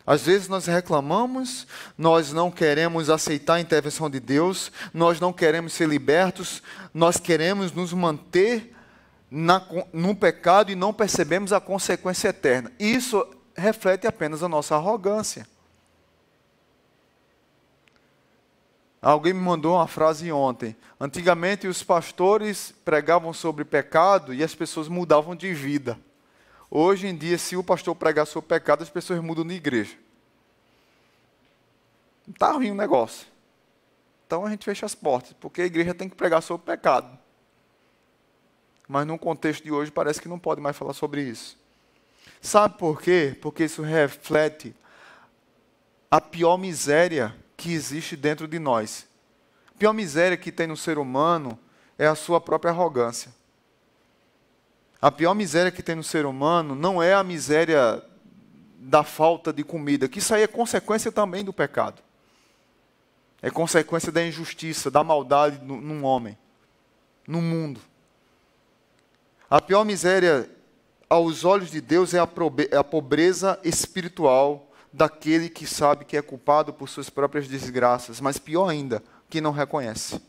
Às 0.06 0.22
vezes 0.22 0.48
nós 0.48 0.64
reclamamos, 0.64 1.66
nós 1.98 2.32
não 2.32 2.50
queremos 2.50 3.10
aceitar 3.10 3.56
a 3.56 3.60
intervenção 3.60 4.08
de 4.08 4.18
Deus, 4.18 4.72
nós 4.94 5.20
não 5.20 5.34
queremos 5.34 5.74
ser 5.74 5.86
libertos, 5.86 6.62
nós 6.94 7.18
queremos 7.18 7.72
nos 7.72 7.92
manter 7.92 8.74
na, 9.30 9.62
no 9.92 10.16
pecado 10.16 10.72
e 10.72 10.74
não 10.74 10.94
percebemos 10.94 11.52
a 11.52 11.60
consequência 11.60 12.28
eterna. 12.28 12.72
Isso 12.78 13.22
reflete 13.54 14.06
apenas 14.06 14.42
a 14.42 14.48
nossa 14.48 14.76
arrogância. 14.76 15.46
Alguém 19.02 19.32
me 19.32 19.40
mandou 19.40 19.76
uma 19.76 19.86
frase 19.86 20.30
ontem. 20.30 20.76
Antigamente 21.00 21.66
os 21.66 21.82
pastores 21.82 22.74
pregavam 22.84 23.32
sobre 23.32 23.64
pecado 23.64 24.34
e 24.34 24.44
as 24.44 24.54
pessoas 24.54 24.88
mudavam 24.88 25.34
de 25.34 25.54
vida. 25.54 25.98
Hoje 26.70 27.06
em 27.06 27.16
dia, 27.16 27.38
se 27.38 27.56
o 27.56 27.64
pastor 27.64 27.94
pregar 27.94 28.26
sobre 28.26 28.48
pecado, 28.48 28.82
as 28.82 28.90
pessoas 28.90 29.20
mudam 29.20 29.46
de 29.46 29.54
igreja. 29.54 29.96
Está 32.28 32.52
ruim 32.52 32.70
o 32.70 32.74
negócio. 32.74 33.26
Então 34.26 34.44
a 34.44 34.50
gente 34.50 34.64
fecha 34.64 34.86
as 34.86 34.94
portas, 34.94 35.32
porque 35.40 35.62
a 35.62 35.66
igreja 35.66 35.94
tem 35.94 36.08
que 36.08 36.14
pregar 36.14 36.42
sobre 36.42 36.66
pecado. 36.66 37.18
Mas 38.86 39.06
no 39.06 39.18
contexto 39.18 39.64
de 39.64 39.72
hoje 39.72 39.90
parece 39.90 40.20
que 40.20 40.28
não 40.28 40.38
pode 40.38 40.60
mais 40.60 40.76
falar 40.76 40.92
sobre 40.92 41.22
isso. 41.22 41.58
Sabe 42.40 42.76
por 42.78 43.00
quê? 43.00 43.36
Porque 43.40 43.64
isso 43.64 43.82
reflete 43.82 44.74
a 46.10 46.20
pior 46.20 46.58
miséria 46.58 47.34
que 47.60 47.74
existe 47.74 48.16
dentro 48.16 48.48
de 48.48 48.58
nós. 48.58 49.06
A 49.68 49.78
pior 49.78 49.92
miséria 49.92 50.34
que 50.34 50.50
tem 50.50 50.66
no 50.66 50.78
ser 50.78 50.96
humano 50.96 51.58
é 51.98 52.06
a 52.06 52.14
sua 52.14 52.40
própria 52.40 52.70
arrogância. 52.70 53.30
A 55.00 55.12
pior 55.12 55.34
miséria 55.34 55.70
que 55.70 55.82
tem 55.82 55.94
no 55.94 56.02
ser 56.02 56.24
humano 56.24 56.74
não 56.74 57.02
é 57.02 57.12
a 57.12 57.22
miséria 57.22 58.02
da 58.78 59.04
falta 59.04 59.52
de 59.52 59.62
comida, 59.62 60.08
que 60.08 60.20
isso 60.20 60.34
aí 60.34 60.42
é 60.42 60.46
consequência 60.46 61.12
também 61.12 61.44
do 61.44 61.52
pecado. 61.52 62.02
É 63.42 63.50
consequência 63.50 64.10
da 64.10 64.24
injustiça, 64.26 64.90
da 64.90 65.04
maldade 65.04 65.62
num 65.62 66.02
homem, 66.02 66.38
no 67.26 67.42
mundo. 67.42 67.78
A 69.50 69.60
pior 69.60 69.84
miséria 69.84 70.48
aos 71.10 71.44
olhos 71.44 71.70
de 71.70 71.82
Deus 71.82 72.14
é 72.14 72.20
a, 72.20 72.28
é 72.70 72.82
pobreza 72.82 73.60
espiritual 73.62 74.69
daquele 74.92 75.48
que 75.48 75.66
sabe 75.66 76.04
que 76.04 76.16
é 76.16 76.22
culpado 76.22 76.72
por 76.72 76.88
suas 76.88 77.08
próprias 77.08 77.46
desgraças, 77.46 78.20
mas 78.20 78.38
pior 78.38 78.68
ainda, 78.68 79.02
que 79.28 79.40
não 79.40 79.52
reconhece. 79.52 80.20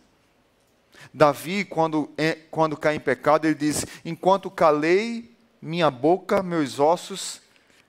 Davi, 1.14 1.66
quando, 1.66 2.12
é, 2.18 2.34
quando 2.52 2.78
cai 2.78 2.96
em 2.96 3.00
pecado, 3.00 3.46
ele 3.46 3.56
diz: 3.56 3.86
Enquanto 4.06 4.52
calei 4.52 5.36
minha 5.62 5.90
boca, 5.90 6.44
meus 6.44 6.80
ossos 6.80 7.42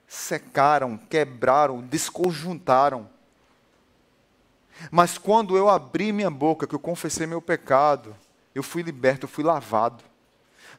secaram, 0.07 0.97
quebraram, 0.97 1.81
desconjuntaram. 1.81 3.09
Mas 4.91 5.17
quando 5.17 5.55
eu 5.55 5.69
abri 5.69 6.11
minha 6.11 6.31
boca, 6.31 6.67
que 6.67 6.75
eu 6.75 6.79
confessei 6.79 7.27
meu 7.27 7.41
pecado, 7.41 8.15
eu 8.53 8.63
fui 8.63 8.81
liberto, 8.81 9.25
eu 9.25 9.29
fui 9.29 9.43
lavado. 9.43 10.03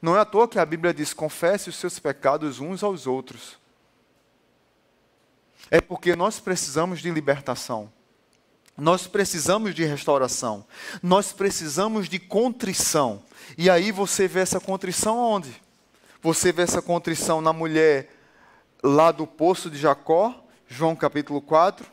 Não 0.03 0.17
é 0.17 0.21
à 0.21 0.25
toa 0.25 0.49
que 0.49 0.59
a 0.59 0.67
Bíblia 0.67 0.93
diz: 0.93 1.15
confesse 1.15 1.69
os 1.69 1.77
seus 1.77 1.99
pecados 1.99 2.61
uns 2.61 2.83
aos 2.83 3.07
outros. 3.07 3.59
É 5.71 5.81
porque 5.81 6.15
nós 6.15 6.41
precisamos 6.41 7.01
de 7.01 7.11
libertação. 7.11 7.93
Nós 8.77 9.07
precisamos 9.07 9.75
de 9.75 9.85
restauração. 9.85 10.67
Nós 11.03 11.33
precisamos 11.33 12.09
de 12.09 12.19
contrição. 12.19 13.23
E 13.57 13.71
aí 13.71 13.93
você 13.93 14.27
vê 14.27 14.41
essa 14.41 14.61
contrição 14.61 15.19
onde? 15.19 15.63
Você 16.23 16.53
vê 16.53 16.63
essa 16.63 16.83
contrição 16.83 17.41
na 17.41 17.53
mulher 17.53 18.11
lá 18.83 19.13
do 19.13 19.27
poço 19.27 19.71
de 19.71 19.79
Jacó, 19.79 20.45
João 20.67 20.97
capítulo 20.97 21.41
4. 21.41 21.87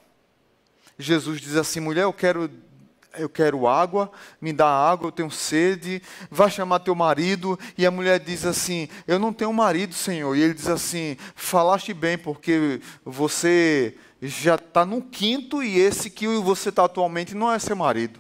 Jesus 0.98 1.40
diz 1.40 1.56
assim: 1.56 1.80
mulher, 1.80 2.04
eu 2.04 2.14
quero 2.14 2.50
eu 3.18 3.30
quero 3.30 3.68
água, 3.68 4.12
me 4.40 4.54
dá 4.54 4.68
água, 4.68 5.08
eu 5.08 5.12
tenho 5.12 5.32
sede, 5.32 6.02
vai 6.30 6.50
chamar 6.50 6.80
teu 6.80 6.96
marido. 6.96 7.60
E 7.78 7.86
a 7.86 7.92
mulher 7.92 8.20
diz 8.20 8.46
assim: 8.46 8.88
Eu 9.08 9.20
não 9.20 9.34
tenho 9.34 9.52
marido, 9.52 9.94
Senhor. 9.94 10.36
E 10.36 10.42
ele 10.42 10.54
diz 10.54 10.68
assim: 10.68 11.18
Falaste 11.36 11.94
bem, 11.94 12.18
porque 12.18 12.82
você 13.04 13.96
já 14.22 14.56
está 14.56 14.86
no 14.86 15.02
quinto 15.02 15.64
e 15.64 15.80
esse 15.80 16.10
que 16.10 16.28
você 16.28 16.70
está 16.70 16.86
atualmente 16.86 17.36
não 17.36 17.52
é 17.52 17.60
seu 17.60 17.76
marido. 17.76 18.20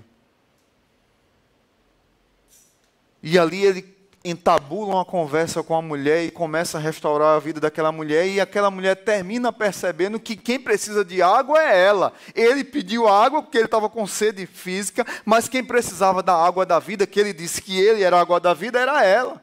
E 3.21 3.38
ali 3.38 3.63
ele 3.63 3.82
entabula 4.23 4.95
uma 4.95 5.05
conversa 5.05 5.63
com 5.63 5.75
a 5.75 5.81
mulher 5.81 6.23
e 6.23 6.31
começa 6.31 6.77
a 6.77 6.81
restaurar 6.81 7.36
a 7.36 7.39
vida 7.39 7.60
daquela 7.60 7.91
mulher, 7.91 8.27
e 8.27 8.39
aquela 8.39 8.69
mulher 8.69 8.95
termina 8.95 9.51
percebendo 9.51 10.19
que 10.19 10.36
quem 10.36 10.60
precisa 10.60 11.03
de 11.03 11.21
água 11.21 11.62
é 11.62 11.86
ela. 11.86 12.13
Ele 12.36 12.63
pediu 12.63 13.07
água 13.07 13.41
porque 13.41 13.57
ele 13.57 13.65
estava 13.65 13.89
com 13.89 14.05
sede 14.05 14.45
física, 14.45 15.05
mas 15.25 15.49
quem 15.49 15.63
precisava 15.63 16.21
da 16.21 16.36
água 16.36 16.65
da 16.65 16.77
vida, 16.77 17.07
que 17.07 17.19
ele 17.19 17.34
disse 17.34 17.62
que 17.62 17.79
ele 17.79 18.03
era 18.03 18.17
a 18.17 18.21
água 18.21 18.39
da 18.39 18.53
vida, 18.53 18.79
era 18.79 19.03
ela. 19.03 19.41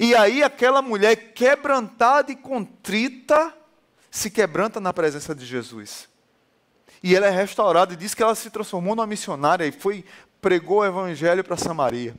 E 0.00 0.14
aí 0.16 0.42
aquela 0.42 0.82
mulher 0.82 1.14
quebrantada 1.14 2.32
e 2.32 2.36
contrita 2.36 3.54
se 4.10 4.30
quebranta 4.30 4.80
na 4.80 4.92
presença 4.92 5.34
de 5.34 5.44
Jesus. 5.44 6.08
E 7.02 7.14
ela 7.14 7.26
é 7.26 7.30
restaurada 7.30 7.92
e 7.92 7.96
diz 7.96 8.14
que 8.14 8.22
ela 8.22 8.34
se 8.34 8.48
transformou 8.48 8.96
numa 8.96 9.06
missionária 9.06 9.66
e 9.66 9.72
foi 9.72 10.04
pregou 10.40 10.78
o 10.78 10.84
evangelho 10.84 11.44
para 11.44 11.56
Samaria. 11.56 12.14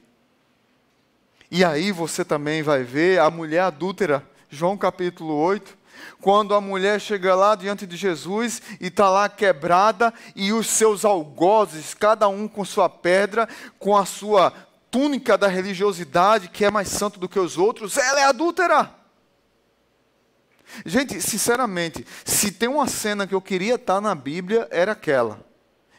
E 1.57 1.63
aí 1.63 1.89
você 1.89 2.25
também 2.25 2.61
vai 2.61 2.83
ver 2.83 3.17
a 3.17 3.31
mulher 3.31 3.61
adúltera, 3.61 4.21
João 4.49 4.75
capítulo 4.75 5.33
8, 5.35 5.77
quando 6.19 6.53
a 6.53 6.59
mulher 6.59 6.99
chega 6.99 7.33
lá 7.33 7.55
diante 7.55 7.87
de 7.87 7.95
Jesus 7.95 8.61
e 8.77 8.87
está 8.87 9.09
lá 9.09 9.29
quebrada, 9.29 10.13
e 10.35 10.51
os 10.51 10.67
seus 10.67 11.05
algozes, 11.05 11.93
cada 11.93 12.27
um 12.27 12.45
com 12.45 12.65
sua 12.65 12.89
pedra, 12.89 13.47
com 13.79 13.95
a 13.95 14.05
sua 14.05 14.51
túnica 14.91 15.37
da 15.37 15.47
religiosidade, 15.47 16.49
que 16.49 16.65
é 16.65 16.69
mais 16.69 16.89
santo 16.89 17.21
do 17.21 17.29
que 17.29 17.39
os 17.39 17.57
outros, 17.57 17.97
ela 17.97 18.19
é 18.19 18.23
adúltera. 18.25 18.93
Gente, 20.85 21.21
sinceramente, 21.21 22.05
se 22.25 22.51
tem 22.51 22.67
uma 22.67 22.85
cena 22.85 23.25
que 23.25 23.33
eu 23.33 23.41
queria 23.41 23.75
estar 23.75 24.01
na 24.01 24.13
Bíblia, 24.13 24.67
era 24.71 24.91
aquela. 24.91 25.39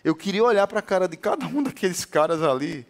Eu 0.05 0.14
queria 0.14 0.45
olhar 0.45 0.66
para 0.66 0.81
a 0.81 0.83
cara 0.83 1.09
de 1.09 1.16
cada 1.16 1.47
um 1.47 1.62
daqueles 1.64 2.05
caras 2.05 2.42
ali 2.42 2.87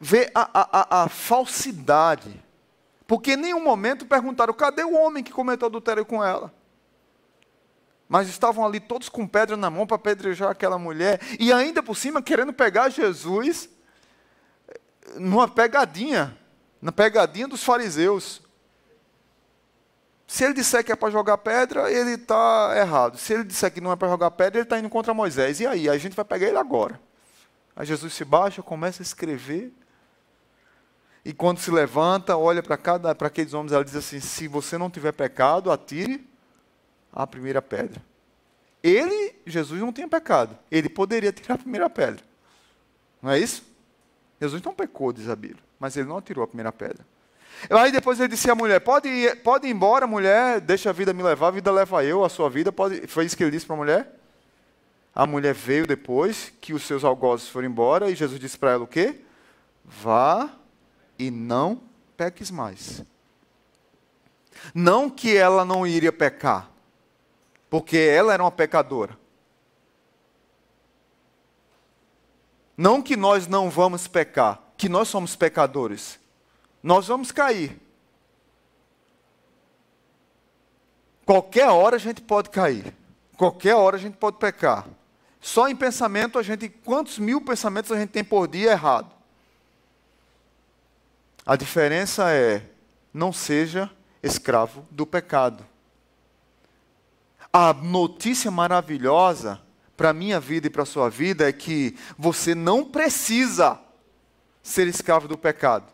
ver 0.00 0.30
a, 0.34 0.48
a, 0.60 1.04
a, 1.04 1.08
falsidade. 1.08 2.42
Porque 3.06 3.32
em 3.32 3.36
nenhum 3.36 3.62
momento 3.62 4.06
perguntaram: 4.06 4.52
cadê 4.54 4.84
o 4.84 4.94
homem 4.94 5.22
que 5.22 5.32
cometeu 5.32 5.66
adultério 5.66 6.04
com 6.04 6.22
ela? 6.24 6.52
Mas 8.08 8.28
estavam 8.28 8.64
ali 8.64 8.80
todos 8.80 9.08
com 9.08 9.26
pedra 9.26 9.56
na 9.56 9.68
mão 9.68 9.86
para 9.86 9.96
apedrejar 9.96 10.50
aquela 10.50 10.78
mulher, 10.78 11.20
e 11.38 11.52
ainda 11.52 11.82
por 11.82 11.96
cima 11.96 12.22
querendo 12.22 12.52
pegar 12.52 12.88
Jesus 12.88 13.68
numa 15.16 15.48
pegadinha, 15.48 16.36
na 16.80 16.92
pegadinha 16.92 17.48
dos 17.48 17.62
fariseus. 17.62 18.42
Se 20.26 20.44
ele 20.44 20.52
disser 20.52 20.84
que 20.84 20.92
é 20.92 20.96
para 20.96 21.10
jogar 21.10 21.38
pedra, 21.38 21.90
ele 21.90 22.12
está 22.12 22.74
errado. 22.76 23.16
Se 23.16 23.32
ele 23.32 23.44
disser 23.44 23.72
que 23.72 23.80
não 23.80 23.90
é 23.90 23.96
para 23.96 24.08
jogar 24.08 24.30
pedra, 24.30 24.58
ele 24.58 24.66
está 24.66 24.78
indo 24.78 24.90
contra 24.90 25.14
Moisés. 25.14 25.58
E 25.58 25.66
aí? 25.66 25.88
A 25.88 25.96
gente 25.96 26.14
vai 26.14 26.24
pegar 26.24 26.46
ele 26.46 26.58
agora. 26.58 27.00
Aí 27.74 27.86
Jesus 27.86 28.12
se 28.12 28.26
baixa, 28.26 28.62
começa 28.62 29.02
a 29.02 29.04
escrever. 29.04 29.72
E 31.28 31.34
quando 31.34 31.58
se 31.58 31.70
levanta, 31.70 32.38
olha 32.38 32.62
para 32.62 32.78
cada 32.78 33.14
para 33.14 33.26
aqueles 33.26 33.52
homens, 33.52 33.70
ela 33.70 33.84
diz 33.84 33.94
assim: 33.94 34.18
se 34.18 34.48
você 34.48 34.78
não 34.78 34.88
tiver 34.88 35.12
pecado, 35.12 35.70
atire 35.70 36.26
a 37.12 37.26
primeira 37.26 37.60
pedra. 37.60 38.00
Ele, 38.82 39.34
Jesus, 39.44 39.78
não 39.78 39.92
tinha 39.92 40.08
pecado. 40.08 40.56
Ele 40.70 40.88
poderia 40.88 41.30
tirar 41.30 41.56
a 41.56 41.58
primeira 41.58 41.90
pedra. 41.90 42.24
Não 43.20 43.30
é 43.30 43.38
isso? 43.38 43.62
Jesus 44.40 44.62
não 44.62 44.72
pecou, 44.72 45.12
diz 45.12 45.28
a 45.28 45.36
Bíblia, 45.36 45.62
mas 45.78 45.98
ele 45.98 46.08
não 46.08 46.16
atirou 46.16 46.42
a 46.42 46.46
primeira 46.46 46.72
pedra. 46.72 47.04
Aí 47.68 47.92
depois 47.92 48.18
ele 48.18 48.28
disse 48.28 48.50
à 48.50 48.54
mulher: 48.54 48.80
pode 48.80 49.10
ir, 49.10 49.36
pode 49.42 49.66
ir 49.66 49.70
embora, 49.70 50.06
mulher, 50.06 50.62
deixa 50.62 50.88
a 50.88 50.94
vida 50.94 51.12
me 51.12 51.22
levar, 51.22 51.48
a 51.48 51.50
vida 51.50 51.70
leva 51.70 52.02
eu, 52.02 52.24
a 52.24 52.30
sua 52.30 52.48
vida. 52.48 52.72
Pode... 52.72 53.06
Foi 53.06 53.26
isso 53.26 53.36
que 53.36 53.44
ele 53.44 53.50
disse 53.50 53.66
para 53.66 53.76
a 53.76 53.78
mulher? 53.78 54.18
A 55.14 55.26
mulher 55.26 55.52
veio 55.52 55.86
depois 55.86 56.54
que 56.58 56.72
os 56.72 56.84
seus 56.84 57.04
algozes 57.04 57.50
foram 57.50 57.68
embora 57.68 58.10
e 58.10 58.14
Jesus 58.14 58.40
disse 58.40 58.56
para 58.56 58.70
ela 58.70 58.84
o 58.84 58.86
quê? 58.86 59.20
Vá 59.84 60.57
e 61.18 61.30
não 61.30 61.82
peques 62.16 62.50
mais. 62.50 63.02
Não 64.74 65.08
que 65.08 65.36
ela 65.36 65.64
não 65.64 65.86
iria 65.86 66.12
pecar, 66.12 66.70
porque 67.68 67.96
ela 67.96 68.32
era 68.32 68.42
uma 68.42 68.50
pecadora. 68.50 69.18
Não 72.76 73.02
que 73.02 73.16
nós 73.16 73.46
não 73.46 73.68
vamos 73.68 74.06
pecar, 74.06 74.62
que 74.76 74.88
nós 74.88 75.08
somos 75.08 75.34
pecadores. 75.34 76.18
Nós 76.82 77.08
vamos 77.08 77.32
cair. 77.32 77.76
Qualquer 81.26 81.68
hora 81.68 81.96
a 81.96 81.98
gente 81.98 82.22
pode 82.22 82.50
cair. 82.50 82.94
Qualquer 83.36 83.74
hora 83.74 83.96
a 83.96 83.98
gente 83.98 84.16
pode 84.16 84.38
pecar. 84.38 84.86
Só 85.40 85.68
em 85.68 85.76
pensamento 85.76 86.38
a 86.38 86.42
gente, 86.42 86.68
quantos 86.68 87.18
mil 87.18 87.40
pensamentos 87.40 87.90
a 87.92 87.98
gente 87.98 88.10
tem 88.10 88.24
por 88.24 88.46
dia 88.48 88.70
errado? 88.70 89.17
A 91.48 91.56
diferença 91.56 92.30
é, 92.30 92.62
não 93.10 93.32
seja 93.32 93.90
escravo 94.22 94.86
do 94.90 95.06
pecado. 95.06 95.64
A 97.50 97.72
notícia 97.72 98.50
maravilhosa 98.50 99.58
para 99.96 100.10
a 100.10 100.12
minha 100.12 100.38
vida 100.38 100.66
e 100.66 100.70
para 100.70 100.82
a 100.82 100.86
sua 100.86 101.08
vida 101.08 101.48
é 101.48 101.52
que 101.54 101.96
você 102.18 102.54
não 102.54 102.84
precisa 102.84 103.80
ser 104.62 104.88
escravo 104.88 105.26
do 105.26 105.38
pecado. 105.38 105.90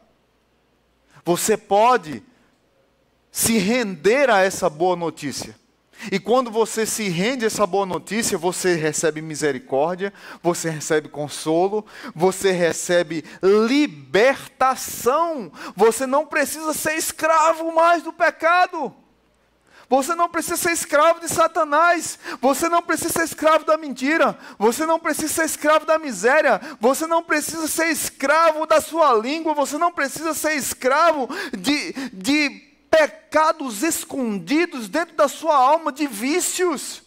Você 1.25 1.57
pode 1.57 2.21
se 3.31 3.57
render 3.57 4.31
a 4.31 4.41
essa 4.41 4.69
boa 4.69 4.97
notícia. 4.97 5.55
E 6.11 6.19
quando 6.19 6.51
você 6.51 6.85
se 6.85 7.09
rende 7.09 7.45
a 7.45 7.47
essa 7.47 7.67
boa 7.67 7.87
notícia, 7.87 8.37
você 8.37 8.75
recebe 8.75 9.23
misericórdia, 9.23 10.13
você 10.43 10.69
recebe 10.69 11.09
consolo, 11.09 11.85
você 12.15 12.51
recebe 12.51 13.25
libertação. 13.43 15.53
Você 15.77 16.07
não 16.07 16.27
precisa 16.27 16.75
ser 16.75 16.97
escravo 16.97 17.75
mais 17.75 18.03
do 18.03 18.13
pecado. 18.13 18.95
Você 19.89 20.15
não 20.15 20.29
precisa 20.29 20.57
ser 20.57 20.73
escravo 20.73 21.21
de 21.21 21.29
Satanás. 21.29 22.19
Você 22.41 22.69
não 22.69 22.83
precisa 22.83 23.11
ser 23.11 23.25
escravo 23.25 23.65
da 23.65 23.77
mentira. 23.77 24.37
Você 24.59 24.87
não 24.87 24.99
precisa 24.99 25.29
ser 25.29 25.45
escravo 25.45 25.87
da 25.87 25.99
miséria. 25.99 26.61
Você 26.81 27.07
não 27.07 27.23
precisa 27.23 27.69
ser 27.69 27.89
escravo 27.89 28.67
da 28.67 28.81
sua 28.81 29.13
língua. 29.15 29.55
Você 29.55 29.79
não 29.79 29.93
precisa 29.93 30.35
ser 30.35 30.55
escravo 30.55 31.29
de, 31.57 31.93
de 32.13 32.74
pecados 32.95 33.83
escondidos 33.83 34.89
dentro 34.89 35.17
da 35.17 35.27
sua 35.27 35.57
alma, 35.57 35.91
de 35.91 36.07
vícios. 36.07 37.03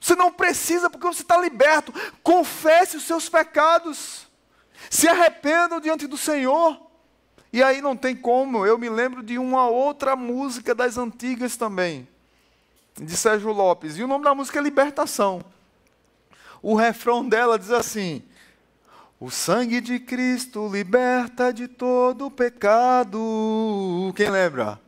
Você 0.00 0.14
não 0.14 0.32
precisa, 0.32 0.88
porque 0.88 1.06
você 1.06 1.20
está 1.20 1.36
liberto. 1.36 1.92
Confesse 2.22 2.96
os 2.96 3.02
seus 3.02 3.28
pecados. 3.28 4.26
Se 4.88 5.06
arrependam 5.06 5.78
diante 5.78 6.06
do 6.06 6.16
Senhor. 6.16 6.80
E 7.52 7.62
aí 7.62 7.82
não 7.82 7.94
tem 7.94 8.16
como. 8.16 8.64
Eu 8.64 8.78
me 8.78 8.88
lembro 8.88 9.22
de 9.22 9.38
uma 9.38 9.68
outra 9.68 10.16
música 10.16 10.74
das 10.74 10.96
antigas 10.96 11.54
também 11.56 12.08
de 12.94 13.14
Sérgio 13.14 13.52
Lopes. 13.52 13.98
E 13.98 14.02
o 14.02 14.06
nome 14.06 14.24
da 14.24 14.34
música 14.34 14.58
é 14.58 14.62
Libertação. 14.62 15.44
O 16.62 16.74
refrão 16.74 17.28
dela 17.28 17.58
diz 17.58 17.70
assim: 17.70 18.22
O 19.20 19.30
sangue 19.30 19.82
de 19.82 19.98
Cristo 19.98 20.66
liberta 20.66 21.52
de 21.52 21.68
todo 21.68 22.30
pecado. 22.30 23.20
Quem 24.16 24.30
lembra? 24.30 24.85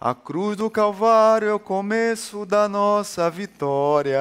A 0.00 0.14
cruz 0.14 0.56
do 0.56 0.70
Calvário 0.70 1.48
é 1.48 1.52
o 1.52 1.58
começo 1.58 2.46
da 2.46 2.68
nossa 2.68 3.28
vitória. 3.28 4.20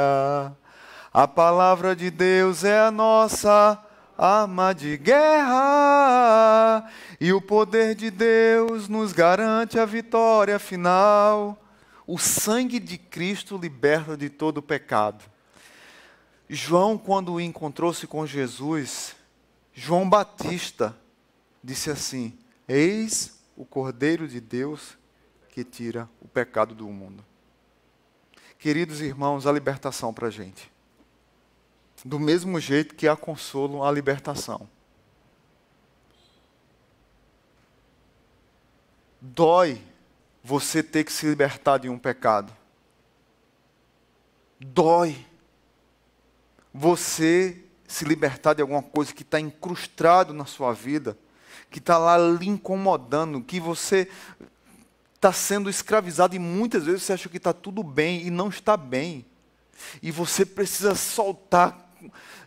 A 1.14 1.28
palavra 1.28 1.96
de 1.96 2.10
Deus 2.10 2.64
é 2.64 2.80
a 2.80 2.90
nossa 2.90 3.80
arma 4.18 4.74
de 4.74 4.98
guerra. 4.98 6.90
E 7.22 7.32
o 7.32 7.40
poder 7.40 7.94
de 7.94 8.10
Deus 8.10 8.88
nos 8.88 9.14
garante 9.14 9.78
a 9.78 9.86
vitória 9.86 10.58
final. 10.58 11.56
O 12.08 12.18
sangue 12.18 12.80
de 12.80 12.98
Cristo 12.98 13.56
liberta 13.56 14.18
de 14.18 14.32
todo 14.32 14.64
pecado. 14.64 15.24
João, 16.50 16.98
quando 16.98 17.40
encontrou-se 17.40 18.08
com 18.08 18.26
Jesus, 18.26 19.16
João 19.76 20.10
Batista 20.10 20.98
disse 21.64 21.92
assim: 21.92 22.36
Eis 22.68 23.38
o 23.56 23.64
Cordeiro 23.64 24.28
de 24.28 24.42
Deus 24.42 24.97
que 25.58 25.64
tira 25.64 26.08
o 26.22 26.28
pecado 26.28 26.76
do 26.76 26.88
mundo. 26.88 27.26
Queridos 28.60 29.02
irmãos, 29.02 29.48
a 29.48 29.52
libertação 29.52 30.14
para 30.14 30.28
a 30.28 30.30
gente. 30.30 30.72
Do 32.06 32.20
mesmo 32.20 32.60
jeito 32.60 32.94
que 32.94 33.08
há 33.08 33.16
consolo, 33.16 33.84
a 33.84 33.92
libertação. 33.92 34.70
Dói 39.20 39.82
você 40.44 40.84
ter 40.84 41.04
que 41.04 41.12
se 41.12 41.26
libertar 41.26 41.80
de 41.80 41.90
um 41.90 41.98
pecado. 41.98 42.56
Dói. 44.60 45.26
Você 46.72 47.64
se 47.88 48.06
libertar 48.06 48.54
de 48.54 48.62
alguma 48.62 48.84
coisa 48.84 49.12
que 49.12 49.24
está 49.24 49.40
incrustado 49.40 50.36
na 50.36 50.46
sua 50.46 50.72
vida, 50.72 51.18
que 51.72 51.80
está 51.80 51.98
lá 51.98 52.16
lhe 52.16 52.48
incomodando, 52.48 53.42
que 53.42 53.60
você 53.60 54.08
está 55.28 55.34
sendo 55.34 55.70
escravizado 55.70 56.36
e 56.36 56.40
muitas 56.40 56.86
vezes 56.86 57.04
você 57.04 57.14
acha 57.14 57.30
que 57.30 57.38
está 57.38 57.54
tudo 57.54 57.84
bem 57.84 58.26
e 58.26 58.30
não 58.30 58.50
está 58.50 58.78
bem. 58.78 59.26
E 60.02 60.12
você 60.12 60.46
precisa 60.46 60.96
soltar 60.96 61.94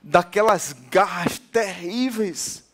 daquelas 0.03 0.75
garras 0.91 1.39
terríveis 1.39 2.65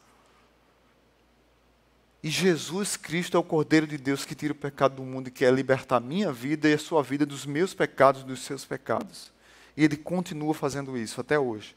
e 2.26 2.28
Jesus 2.28 2.96
Cristo 2.96 3.36
é 3.36 3.40
o 3.40 3.44
Cordeiro 3.44 3.86
de 3.86 3.96
Deus 3.96 4.24
que 4.24 4.34
tira 4.34 4.52
o 4.52 4.56
pecado 4.56 4.96
do 4.96 5.02
mundo 5.04 5.28
e 5.28 5.30
quer 5.30 5.52
libertar 5.52 5.98
a 5.98 6.00
minha 6.00 6.32
vida 6.32 6.68
e 6.68 6.74
a 6.74 6.78
sua 6.78 7.00
vida 7.00 7.24
dos 7.24 7.46
meus 7.46 7.72
pecados 7.72 8.22
e 8.22 8.24
dos 8.24 8.40
seus 8.40 8.64
pecados. 8.64 9.30
E 9.76 9.84
Ele 9.84 9.96
continua 9.96 10.52
fazendo 10.52 10.98
isso 10.98 11.20
até 11.20 11.38
hoje. 11.38 11.76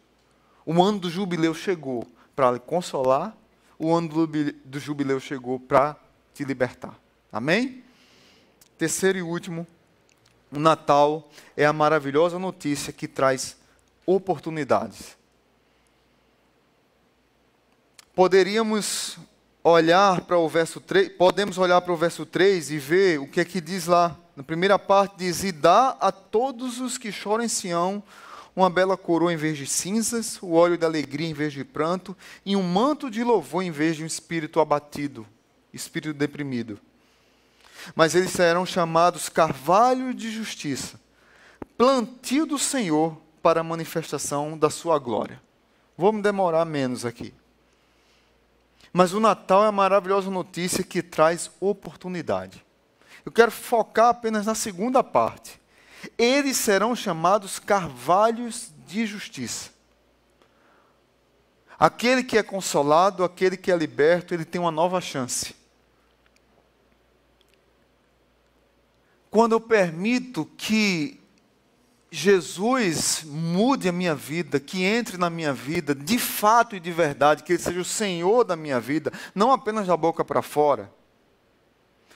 O 0.65 0.81
ano 0.81 0.97
do 0.97 1.07
jubileu 1.07 1.53
chegou 1.53 2.07
para 2.35 2.51
lhe 2.51 2.59
consolar, 2.59 3.37
o 3.77 3.93
ano 3.93 4.25
do 4.65 4.79
jubileu 4.79 5.19
chegou 5.19 5.59
para 5.59 5.95
te 6.33 6.43
libertar. 6.43 6.99
Amém? 7.31 7.83
Terceiro 8.79 9.17
e 9.17 9.21
último, 9.21 9.67
o 10.49 10.57
Natal 10.57 11.29
é 11.57 11.65
a 11.65 11.73
maravilhosa 11.73 12.39
notícia 12.39 12.93
que 12.93 13.09
traz 13.09 13.57
oportunidades. 14.05 15.17
Poderíamos 18.15 19.17
olhar 19.61 20.21
para 20.21 20.37
o 20.37 20.47
verso 20.47 20.79
3, 20.79 21.09
podemos 21.17 21.57
olhar 21.57 21.81
para 21.81 21.91
o 21.91 21.97
verso 21.97 22.25
3 22.25 22.71
e 22.71 22.77
ver 22.77 23.19
o 23.19 23.27
que 23.27 23.41
é 23.41 23.45
que 23.45 23.59
diz 23.59 23.85
lá. 23.85 24.17
Na 24.33 24.43
primeira 24.43 24.79
parte 24.79 25.17
diz: 25.17 25.43
E 25.43 25.51
dá 25.51 25.97
a 25.99 26.09
todos 26.09 26.79
os 26.79 26.97
que 26.97 27.11
choram 27.11 27.43
em 27.43 27.49
Sião 27.49 28.01
uma 28.55 28.69
bela 28.69 28.95
coroa 28.95 29.33
em 29.33 29.37
vez 29.37 29.57
de 29.57 29.67
cinzas, 29.67 30.41
o 30.41 30.53
óleo 30.53 30.77
de 30.77 30.85
alegria 30.85 31.27
em 31.27 31.33
vez 31.33 31.51
de 31.51 31.65
pranto, 31.65 32.15
e 32.45 32.55
um 32.55 32.63
manto 32.63 33.11
de 33.11 33.25
louvor 33.25 33.61
em 33.61 33.71
vez 33.71 33.97
de 33.97 34.03
um 34.03 34.07
espírito 34.07 34.61
abatido, 34.61 35.27
espírito 35.73 36.17
deprimido. 36.17 36.79
Mas 37.95 38.15
eles 38.15 38.31
serão 38.31 38.65
chamados 38.65 39.29
carvalho 39.29 40.13
de 40.13 40.31
justiça, 40.31 40.99
plantio 41.77 42.45
do 42.45 42.59
Senhor 42.59 43.17
para 43.41 43.61
a 43.61 43.63
manifestação 43.63 44.57
da 44.57 44.69
sua 44.69 44.99
glória. 44.99 45.41
Vou 45.97 46.11
me 46.13 46.21
demorar 46.21 46.65
menos 46.65 47.05
aqui. 47.05 47.33
Mas 48.91 49.13
o 49.13 49.19
Natal 49.19 49.63
é 49.63 49.67
a 49.67 49.71
maravilhosa 49.71 50.29
notícia 50.29 50.83
que 50.83 51.01
traz 51.01 51.51
oportunidade. 51.59 52.65
Eu 53.25 53.31
quero 53.31 53.51
focar 53.51 54.09
apenas 54.09 54.45
na 54.45 54.55
segunda 54.55 55.03
parte. 55.03 55.59
Eles 56.17 56.57
serão 56.57 56.95
chamados 56.95 57.59
carvalhos 57.59 58.71
de 58.87 59.05
justiça. 59.05 59.69
Aquele 61.77 62.23
que 62.23 62.37
é 62.37 62.43
consolado, 62.43 63.23
aquele 63.23 63.55
que 63.55 63.71
é 63.71 63.75
liberto, 63.75 64.33
ele 64.33 64.43
tem 64.43 64.59
uma 64.59 64.71
nova 64.71 64.99
chance. 64.99 65.55
Quando 69.29 69.53
eu 69.53 69.61
permito 69.61 70.49
que 70.57 71.19
Jesus 72.11 73.23
mude 73.23 73.87
a 73.87 73.91
minha 73.91 74.15
vida, 74.15 74.59
que 74.59 74.83
entre 74.83 75.17
na 75.17 75.29
minha 75.29 75.53
vida, 75.53 75.93
de 75.93 76.17
fato 76.17 76.75
e 76.75 76.79
de 76.79 76.91
verdade, 76.91 77.43
que 77.43 77.53
Ele 77.53 77.61
seja 77.61 77.79
o 77.79 77.85
Senhor 77.85 78.43
da 78.43 78.55
minha 78.55 78.79
vida, 78.79 79.11
não 79.35 79.51
apenas 79.51 79.85
da 79.85 79.95
boca 79.95 80.25
para 80.25 80.41
fora. 80.41 80.91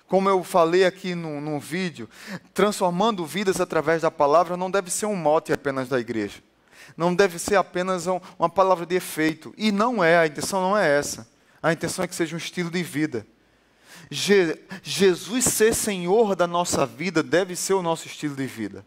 Como 0.08 0.30
eu 0.30 0.43
falei 0.43 0.86
aqui 0.86 1.15
no, 1.15 1.39
no 1.39 1.60
vídeo, 1.60 2.10
transformando 2.54 3.26
vidas 3.26 3.62
através 3.62 4.02
da 4.02 4.12
palavra 4.12 4.58
não 4.58 4.69
deve 4.69 4.91
ser 4.91 5.06
um 5.06 5.15
mote 5.15 5.54
apenas 5.54 5.88
da 5.88 5.99
igreja. 5.99 6.41
Não 6.97 7.13
deve 7.15 7.39
ser 7.39 7.56
apenas 7.56 8.08
um, 8.08 8.19
uma 8.38 8.49
palavra 8.49 8.86
de 8.86 8.95
efeito. 8.95 9.54
E 9.58 9.71
não 9.71 10.04
é, 10.04 10.17
a 10.17 10.28
intenção 10.28 10.62
não 10.62 10.78
é 10.78 10.97
essa. 10.97 11.28
A 11.62 11.71
intenção 11.71 12.04
é 12.04 12.08
que 12.08 12.15
seja 12.15 12.36
um 12.36 12.38
estilo 12.38 12.69
de 12.69 12.84
vida. 12.84 13.26
Je, 14.10 14.60
Jesus 14.82 15.46
ser 15.46 15.74
Senhor 15.74 16.36
da 16.36 16.48
nossa 16.48 16.86
vida 16.86 17.24
deve 17.24 17.56
ser 17.56 17.74
o 17.74 17.82
nosso 17.82 18.08
estilo 18.08 18.36
de 18.36 18.46
vida. 18.46 18.86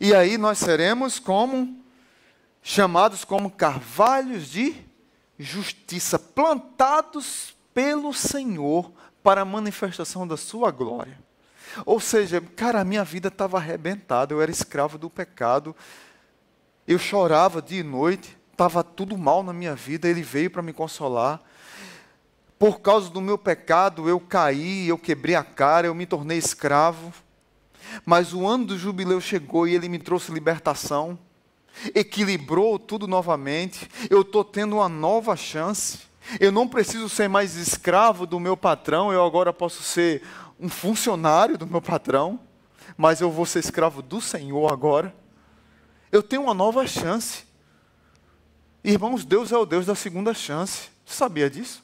E 0.00 0.14
aí 0.14 0.36
nós 0.36 0.58
seremos 0.58 1.18
como 1.18 1.82
chamados 2.62 3.24
como 3.24 3.50
carvalhos 3.50 4.48
de 4.48 4.74
justiça, 5.38 6.18
plantados 6.18 7.56
pelo 7.72 8.12
Senhor 8.12 8.92
para 9.22 9.42
a 9.42 9.44
manifestação 9.44 10.26
da 10.26 10.36
sua 10.36 10.70
glória. 10.70 11.18
Ou 11.86 12.00
seja, 12.00 12.40
cara, 12.40 12.80
a 12.80 12.84
minha 12.84 13.04
vida 13.04 13.28
estava 13.28 13.56
arrebentada, 13.56 14.34
eu 14.34 14.42
era 14.42 14.50
escravo 14.50 14.98
do 14.98 15.08
pecado, 15.08 15.74
eu 16.86 16.98
chorava 16.98 17.62
dia 17.62 17.80
e 17.80 17.84
noite, 17.84 18.36
estava 18.50 18.82
tudo 18.82 19.16
mal 19.16 19.42
na 19.42 19.52
minha 19.52 19.74
vida, 19.74 20.08
ele 20.08 20.22
veio 20.22 20.50
para 20.50 20.62
me 20.62 20.72
consolar. 20.72 21.40
Por 22.58 22.80
causa 22.80 23.08
do 23.08 23.20
meu 23.20 23.38
pecado, 23.38 24.08
eu 24.08 24.18
caí, 24.18 24.88
eu 24.88 24.98
quebrei 24.98 25.36
a 25.36 25.44
cara, 25.44 25.86
eu 25.86 25.94
me 25.94 26.06
tornei 26.06 26.38
escravo. 26.38 27.12
Mas 28.04 28.32
o 28.34 28.46
ano 28.46 28.66
do 28.66 28.78
jubileu 28.78 29.20
chegou 29.20 29.66
e 29.66 29.74
ele 29.74 29.88
me 29.88 29.98
trouxe 29.98 30.32
libertação, 30.32 31.18
equilibrou 31.94 32.78
tudo 32.78 33.06
novamente. 33.06 33.88
Eu 34.10 34.22
estou 34.22 34.42
tendo 34.44 34.76
uma 34.76 34.88
nova 34.88 35.36
chance. 35.36 36.00
Eu 36.40 36.52
não 36.52 36.68
preciso 36.68 37.08
ser 37.08 37.28
mais 37.28 37.56
escravo 37.56 38.26
do 38.26 38.38
meu 38.38 38.56
patrão, 38.56 39.12
eu 39.12 39.24
agora 39.24 39.52
posso 39.52 39.82
ser 39.82 40.22
um 40.60 40.68
funcionário 40.68 41.56
do 41.56 41.66
meu 41.66 41.80
patrão, 41.80 42.38
mas 42.96 43.20
eu 43.20 43.30
vou 43.30 43.46
ser 43.46 43.60
escravo 43.60 44.02
do 44.02 44.20
Senhor 44.20 44.70
agora. 44.70 45.14
Eu 46.10 46.22
tenho 46.22 46.42
uma 46.42 46.54
nova 46.54 46.86
chance. 46.86 47.44
Irmãos, 48.82 49.24
Deus 49.24 49.52
é 49.52 49.56
o 49.56 49.64
Deus 49.64 49.86
da 49.86 49.94
segunda 49.94 50.34
chance. 50.34 50.88
Você 51.06 51.14
sabia 51.14 51.48
disso? 51.48 51.82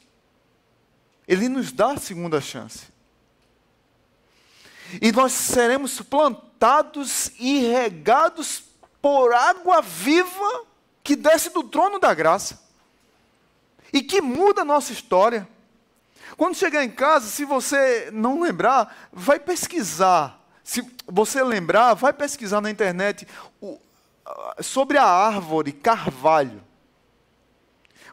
Ele 1.27 1.49
nos 1.49 1.73
dá 1.73 1.93
a 1.93 1.97
segunda 1.97 2.41
chance. 2.41 2.87
E 5.01 5.11
nós 5.13 5.33
seremos 5.33 6.01
plantados 6.01 7.31
e 7.39 7.67
regados 7.67 8.65
por 9.01 9.33
água 9.33 9.81
viva 9.83 10.67
que 11.03 11.17
desce 11.17 11.51
do 11.51 11.63
trono 11.65 11.99
da 11.99 12.15
graça 12.15 12.63
e 13.93 14.03
que 14.03 14.21
muda 14.21 14.63
a 14.63 14.65
nossa 14.65 14.93
história. 14.93 15.49
Quando 16.37 16.57
chegar 16.57 16.83
em 16.85 16.91
casa, 16.91 17.29
se 17.29 17.45
você 17.45 18.11
não 18.13 18.41
lembrar, 18.41 19.09
vai 19.13 19.39
pesquisar. 19.39 20.41
Se 20.65 20.85
você 21.07 21.43
lembrar, 21.45 21.95
vai 21.95 22.13
pesquisar 22.13 22.61
na 22.61 22.71
internet 22.71 23.27
sobre 24.61 24.99
a 24.99 25.05
árvore 25.05 25.73
carvalho. 25.73 26.63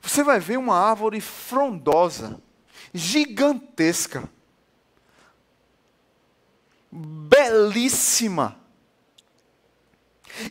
Você 0.02 0.24
vai 0.24 0.40
ver 0.40 0.58
uma 0.58 0.78
árvore 0.78 1.22
frondosa, 1.22 2.40
gigantesca, 2.94 4.30
belíssima. 6.92 8.58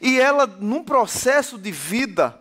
E 0.00 0.20
ela, 0.20 0.46
num 0.46 0.85
processo 0.85 1.59
de 1.59 1.70
vida, 1.70 2.38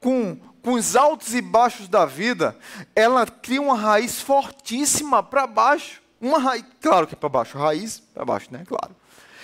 com 0.00 0.40
com 0.68 0.74
os 0.74 0.96
altos 0.96 1.34
e 1.34 1.40
baixos 1.40 1.88
da 1.88 2.04
vida, 2.04 2.54
ela 2.94 3.26
cria 3.26 3.62
uma 3.62 3.74
raiz 3.74 4.20
fortíssima 4.20 5.22
para 5.22 5.46
baixo. 5.46 6.02
Uma 6.20 6.38
raiz, 6.38 6.64
claro 6.80 7.06
que 7.06 7.16
para 7.16 7.28
baixo, 7.28 7.56
raiz 7.56 8.00
para 8.00 8.24
baixo, 8.24 8.48
né? 8.50 8.64
Claro. 8.66 8.94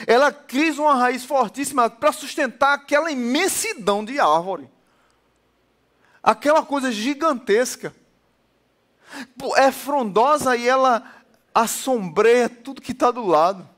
Ela 0.06 0.30
cria 0.30 0.72
uma 0.74 0.94
raiz 0.94 1.24
fortíssima 1.24 1.88
para 1.88 2.12
sustentar 2.12 2.74
aquela 2.74 3.10
imensidão 3.10 4.04
de 4.04 4.20
árvore. 4.20 4.68
Aquela 6.22 6.62
coisa 6.62 6.92
gigantesca. 6.92 7.94
É 9.56 9.70
frondosa 9.70 10.56
e 10.56 10.68
ela 10.68 11.02
assombreia 11.54 12.48
tudo 12.48 12.82
que 12.82 12.92
está 12.92 13.10
do 13.10 13.24
lado. 13.24 13.68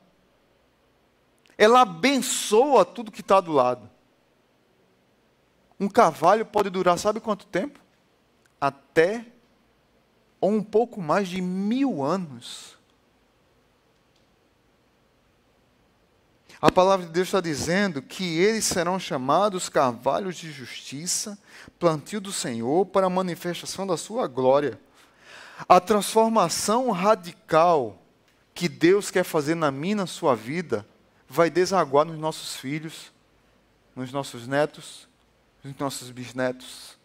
Ela 1.57 1.81
abençoa 1.81 2.85
tudo 2.85 3.11
que 3.11 3.21
está 3.21 3.39
do 3.39 3.51
lado. 3.51 3.89
Um 5.79 5.87
cavalo 5.87 6.45
pode 6.45 6.69
durar, 6.69 6.97
sabe 6.97 7.19
quanto 7.19 7.45
tempo? 7.45 7.79
Até 8.59 9.25
ou 10.39 10.51
um 10.51 10.63
pouco 10.63 11.01
mais 11.01 11.27
de 11.27 11.41
mil 11.41 12.03
anos. 12.03 12.77
A 16.59 16.71
palavra 16.71 17.05
de 17.05 17.11
Deus 17.11 17.27
está 17.27 17.39
dizendo 17.39 18.01
que 18.01 18.39
eles 18.39 18.65
serão 18.65 18.99
chamados 18.99 19.69
cavalos 19.69 20.35
de 20.37 20.51
justiça, 20.51 21.37
plantio 21.77 22.19
do 22.19 22.31
Senhor 22.31 22.85
para 22.87 23.05
a 23.05 23.11
manifestação 23.11 23.85
da 23.85 23.95
sua 23.95 24.27
glória. 24.27 24.79
A 25.67 25.79
transformação 25.79 26.91
radical 26.91 27.97
que 28.53 28.67
Deus 28.67 29.09
quer 29.09 29.23
fazer 29.23 29.55
na 29.55 29.71
minha 29.71 29.97
na 29.97 30.07
sua 30.07 30.35
vida 30.35 30.85
vai 31.27 31.49
desaguar 31.49 32.05
nos 32.05 32.17
nossos 32.17 32.55
filhos, 32.55 33.13
nos 33.95 34.11
nossos 34.11 34.47
netos, 34.47 35.07
dos 35.63 35.77
nossos 35.77 36.11
bisnetos. 36.11 36.97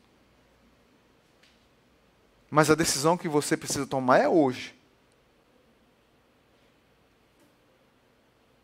Mas 2.50 2.70
a 2.70 2.74
decisão 2.74 3.16
que 3.16 3.28
você 3.28 3.56
precisa 3.56 3.86
tomar 3.86 4.18
é 4.18 4.28
hoje. 4.28 4.74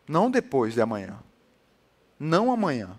Não 0.07 0.29
depois 0.29 0.73
de 0.73 0.81
amanhã. 0.81 1.19
Não 2.19 2.51
amanhã. 2.51 2.97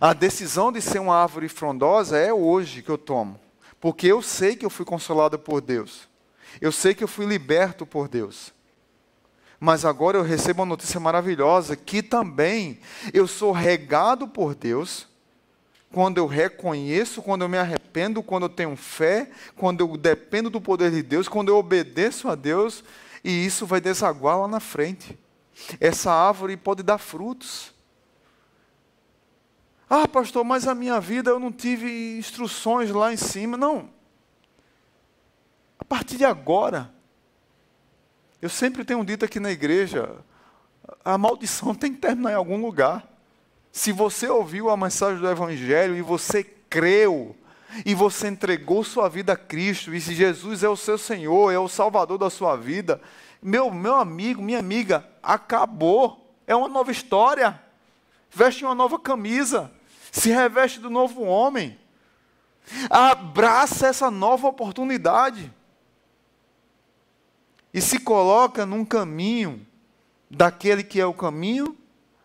A 0.00 0.12
decisão 0.12 0.72
de 0.72 0.80
ser 0.80 1.00
uma 1.00 1.16
árvore 1.16 1.48
frondosa 1.48 2.16
é 2.16 2.32
hoje 2.32 2.82
que 2.82 2.88
eu 2.88 2.98
tomo. 2.98 3.38
Porque 3.82 4.06
eu 4.06 4.22
sei 4.22 4.54
que 4.54 4.64
eu 4.64 4.70
fui 4.70 4.86
consolado 4.86 5.36
por 5.36 5.60
Deus. 5.60 6.08
Eu 6.60 6.70
sei 6.70 6.94
que 6.94 7.02
eu 7.02 7.08
fui 7.08 7.26
liberto 7.26 7.84
por 7.84 8.06
Deus. 8.06 8.54
Mas 9.58 9.84
agora 9.84 10.16
eu 10.16 10.22
recebo 10.22 10.60
uma 10.60 10.66
notícia 10.66 11.00
maravilhosa 11.00 11.74
que 11.74 12.00
também 12.00 12.78
eu 13.12 13.26
sou 13.26 13.50
regado 13.50 14.28
por 14.28 14.54
Deus 14.54 15.08
quando 15.90 16.18
eu 16.18 16.28
reconheço, 16.28 17.20
quando 17.20 17.42
eu 17.42 17.48
me 17.48 17.58
arrependo, 17.58 18.22
quando 18.22 18.44
eu 18.44 18.48
tenho 18.48 18.76
fé, 18.76 19.28
quando 19.56 19.80
eu 19.80 19.96
dependo 19.96 20.48
do 20.48 20.60
poder 20.60 20.92
de 20.92 21.02
Deus, 21.02 21.26
quando 21.26 21.48
eu 21.48 21.56
obedeço 21.56 22.28
a 22.28 22.36
Deus, 22.36 22.84
e 23.24 23.44
isso 23.44 23.66
vai 23.66 23.80
desaguar 23.80 24.38
lá 24.38 24.46
na 24.46 24.60
frente. 24.60 25.18
Essa 25.80 26.12
árvore 26.12 26.56
pode 26.56 26.84
dar 26.84 26.98
frutos. 26.98 27.71
Ah, 29.94 30.08
pastor, 30.08 30.42
mas 30.42 30.66
a 30.66 30.74
minha 30.74 30.98
vida 30.98 31.28
eu 31.28 31.38
não 31.38 31.52
tive 31.52 32.16
instruções 32.16 32.88
lá 32.88 33.12
em 33.12 33.16
cima. 33.18 33.58
Não. 33.58 33.90
A 35.78 35.84
partir 35.84 36.16
de 36.16 36.24
agora, 36.24 36.90
eu 38.40 38.48
sempre 38.48 38.86
tenho 38.86 39.04
dito 39.04 39.22
aqui 39.22 39.38
na 39.38 39.50
igreja, 39.50 40.16
a 41.04 41.18
maldição 41.18 41.74
tem 41.76 41.92
que 41.92 42.00
terminar 42.00 42.30
em 42.30 42.36
algum 42.36 42.58
lugar. 42.62 43.06
Se 43.70 43.92
você 43.92 44.26
ouviu 44.28 44.70
a 44.70 44.78
mensagem 44.78 45.20
do 45.20 45.28
Evangelho 45.28 45.94
e 45.94 46.00
você 46.00 46.42
creu, 46.42 47.36
e 47.84 47.94
você 47.94 48.28
entregou 48.28 48.82
sua 48.82 49.10
vida 49.10 49.34
a 49.34 49.36
Cristo, 49.36 49.94
e 49.94 50.00
se 50.00 50.14
Jesus 50.14 50.62
é 50.62 50.70
o 50.70 50.76
seu 50.76 50.96
Senhor, 50.96 51.52
é 51.52 51.58
o 51.58 51.68
Salvador 51.68 52.16
da 52.16 52.30
sua 52.30 52.56
vida, 52.56 52.98
meu, 53.42 53.70
meu 53.70 53.96
amigo, 53.96 54.40
minha 54.40 54.58
amiga, 54.58 55.06
acabou. 55.22 56.34
É 56.46 56.56
uma 56.56 56.68
nova 56.68 56.90
história. 56.90 57.60
Veste 58.30 58.64
uma 58.64 58.74
nova 58.74 58.98
camisa. 58.98 59.70
Se 60.12 60.28
reveste 60.30 60.78
do 60.78 60.90
novo 60.90 61.22
homem. 61.22 61.76
Abraça 62.90 63.88
essa 63.88 64.10
nova 64.10 64.46
oportunidade. 64.46 65.52
E 67.72 67.80
se 67.80 67.98
coloca 67.98 68.66
num 68.66 68.84
caminho 68.84 69.66
daquele 70.30 70.84
que 70.84 71.00
é 71.00 71.06
o 71.06 71.14
caminho, 71.14 71.76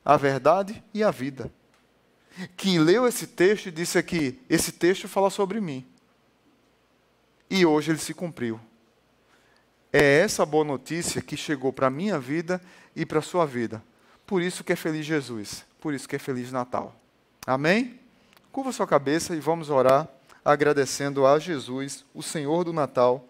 a 0.04 0.17
verdade 0.17 0.84
e 0.93 1.02
a 1.02 1.10
vida. 1.10 1.52
Quem 2.58 2.78
leu 2.78 3.08
esse 3.08 3.26
texto 3.26 3.71
disse 3.71 3.97
aqui: 3.97 4.39
esse 4.50 4.73
texto 4.73 5.08
fala 5.08 5.30
sobre 5.30 5.62
mim. 5.62 5.88
E 7.50 7.65
hoje 7.65 7.91
ele 7.91 8.00
se 8.00 8.13
cumpriu. 8.13 8.60
É 9.93 10.19
essa 10.19 10.45
boa 10.45 10.65
notícia 10.65 11.21
que 11.21 11.38
chegou 11.38 11.71
para 11.71 11.88
a 11.88 11.89
minha 11.89 12.19
vida 12.19 12.62
e 12.93 13.06
para 13.06 13.19
a 13.19 13.21
sua 13.21 13.45
vida. 13.45 13.82
Por 14.26 14.41
isso 14.41 14.62
que 14.62 14.73
é 14.73 14.76
feliz 14.76 15.06
Jesus. 15.06 15.65
Por 15.80 15.93
isso 15.93 16.08
que 16.08 16.17
é 16.17 16.19
feliz 16.19 16.52
Natal. 16.52 16.93
Amém? 17.48 17.98
Curva 18.52 18.74
sua 18.74 18.86
cabeça 18.86 19.34
e 19.34 19.40
vamos 19.40 19.70
orar 19.70 20.06
agradecendo 20.44 21.26
a 21.26 21.40
Jesus, 21.40 22.04
o 22.14 22.22
Senhor 22.22 22.66
do 22.66 22.74
Natal, 22.74 23.26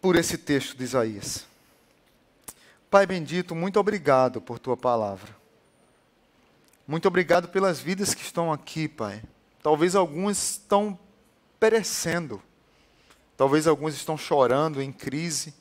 por 0.00 0.16
esse 0.16 0.38
texto 0.38 0.74
de 0.74 0.84
Isaías. 0.84 1.44
Pai 2.90 3.06
bendito, 3.06 3.54
muito 3.54 3.78
obrigado 3.78 4.40
por 4.40 4.58
tua 4.58 4.74
palavra. 4.74 5.36
Muito 6.88 7.06
obrigado 7.06 7.48
pelas 7.48 7.78
vidas 7.78 8.14
que 8.14 8.22
estão 8.22 8.50
aqui, 8.50 8.88
Pai. 8.88 9.22
Talvez 9.62 9.94
algumas 9.94 10.52
estão 10.52 10.98
perecendo. 11.58 12.42
Talvez 13.36 13.66
algumas 13.66 13.94
estão 13.94 14.16
chorando 14.16 14.80
em 14.80 14.90
crise. 14.90 15.52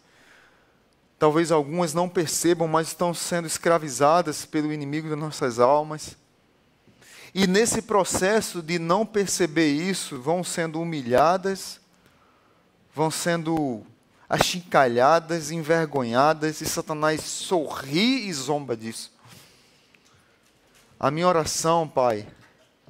Talvez 1.20 1.52
algumas 1.52 1.94
não 1.94 2.08
percebam, 2.08 2.66
mas 2.66 2.88
estão 2.88 3.14
sendo 3.14 3.46
escravizadas 3.46 4.46
pelo 4.46 4.72
inimigo 4.72 5.10
das 5.10 5.20
nossas 5.20 5.60
almas. 5.60 6.16
E 7.36 7.46
nesse 7.46 7.82
processo 7.82 8.62
de 8.62 8.80
não 8.80 9.06
perceber 9.06 9.70
isso, 9.70 10.18
vão 10.20 10.46
sendo 10.46 10.82
humilhadas, 10.82 11.82
vão 12.96 13.12
sendo 13.12 13.86
achincalhadas, 14.30 15.52
envergonhadas, 15.52 16.62
e 16.62 16.66
Satanás 16.66 17.22
sorri 17.22 18.28
e 18.28 18.34
zomba 18.34 18.78
disso. 18.78 19.12
A 20.98 21.12
minha 21.12 21.28
oração, 21.28 21.88
Pai, 21.88 22.26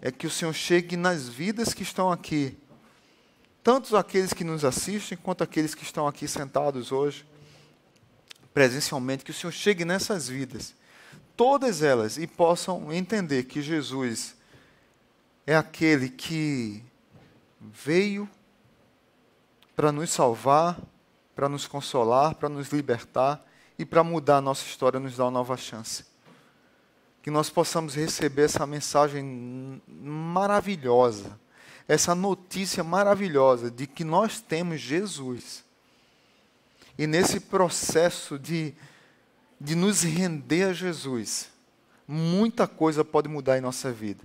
é 0.02 0.12
que 0.12 0.28
o 0.28 0.32
Senhor 0.32 0.54
chegue 0.54 0.96
nas 0.96 1.28
vidas 1.28 1.74
que 1.74 1.84
estão 1.84 2.12
aqui, 2.12 2.56
tanto 3.64 3.98
aqueles 3.98 4.34
que 4.34 4.44
nos 4.44 4.64
assistem, 4.64 5.18
quanto 5.18 5.44
aqueles 5.44 5.74
que 5.74 5.84
estão 5.84 6.08
aqui 6.08 6.28
sentados 6.28 6.92
hoje, 6.92 7.26
presencialmente, 8.60 9.24
que 9.24 9.32
o 9.32 9.34
Senhor 9.34 9.54
chegue 9.54 9.86
nessas 9.86 10.28
vidas, 10.28 10.76
todas 11.38 11.82
elas, 11.82 12.18
e 12.18 12.28
possam 12.28 12.92
entender 12.92 13.44
que 13.44 13.62
Jesus 13.62 14.36
é 15.48 15.56
aquele 15.56 16.10
que 16.10 16.84
veio 17.62 18.30
para 19.78 19.94
nos 19.94 20.10
salvar, 20.10 20.78
para 21.34 21.48
nos 21.48 21.68
consolar, 21.68 22.36
para 22.36 22.50
nos 22.50 22.68
libertar 22.68 23.42
e 23.78 23.86
para 23.86 24.04
mudar 24.04 24.40
a 24.40 24.42
nossa 24.42 24.66
história, 24.66 25.00
nos 25.00 25.16
dar 25.16 25.24
uma 25.24 25.32
nova 25.32 25.56
chance. 25.56 26.04
Que 27.24 27.32
nós 27.32 27.50
possamos 27.50 27.96
receber 27.96 28.42
essa 28.42 28.68
mensagem 28.68 29.82
maravilhosa, 29.88 31.40
essa 31.88 32.14
notícia 32.14 32.84
maravilhosa 32.84 33.72
de 33.72 33.88
que 33.88 34.04
nós 34.04 34.42
temos 34.42 34.82
Jesus. 34.82 35.64
E 37.00 37.08
nesse 37.08 37.40
processo 37.40 38.38
de, 38.38 38.76
de 39.58 39.74
nos 39.74 40.04
render 40.04 40.64
a 40.64 40.74
Jesus, 40.74 41.50
muita 42.06 42.68
coisa 42.68 43.06
pode 43.06 43.30
mudar 43.30 43.58
em 43.58 43.62
nossa 43.62 43.90
vida. 43.90 44.22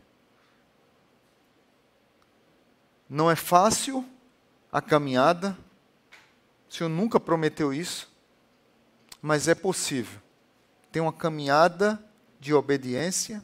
Não 3.09 3.31
é 3.31 3.37
fácil 3.37 4.05
a 4.72 4.83
caminhada, 4.83 5.57
o 6.68 6.75
Senhor 6.75 6.89
nunca 6.89 7.20
prometeu 7.20 7.72
isso, 7.72 8.12
mas 9.22 9.47
é 9.47 9.55
possível. 9.55 10.20
Tem 10.91 11.01
uma 11.01 11.12
caminhada 11.12 12.05
de 12.41 12.53
obediência, 12.53 13.41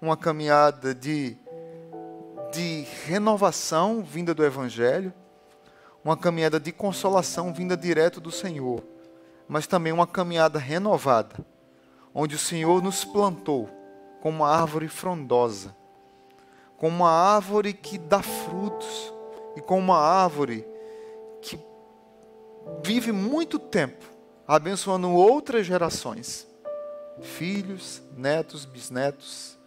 uma 0.00 0.16
caminhada 0.16 0.94
de, 0.94 1.36
de 2.50 2.86
renovação 3.04 4.02
vinda 4.02 4.32
do 4.32 4.42
Evangelho, 4.42 5.12
uma 6.04 6.16
caminhada 6.16 6.60
de 6.60 6.70
consolação 6.70 7.52
vinda 7.52 7.76
direto 7.76 8.20
do 8.20 8.30
Senhor, 8.30 8.84
mas 9.48 9.66
também 9.66 9.92
uma 9.92 10.06
caminhada 10.06 10.58
renovada, 10.58 11.44
onde 12.12 12.34
o 12.34 12.38
Senhor 12.38 12.82
nos 12.82 13.04
plantou 13.04 13.68
como 14.20 14.38
uma 14.38 14.48
árvore 14.48 14.88
frondosa 14.88 15.74
como 16.84 16.96
uma 16.96 17.10
árvore 17.10 17.72
que 17.72 17.96
dá 17.96 18.22
frutos 18.22 19.12
e 19.56 19.60
como 19.62 19.80
uma 19.80 19.98
árvore 19.98 20.66
que 21.40 21.58
vive 22.82 23.12
muito 23.12 23.58
tempo, 23.58 24.04
abençoando 24.46 25.10
outras 25.10 25.66
gerações, 25.66 26.46
filhos, 27.22 28.02
netos, 28.16 28.64
bisnetos 28.64 29.58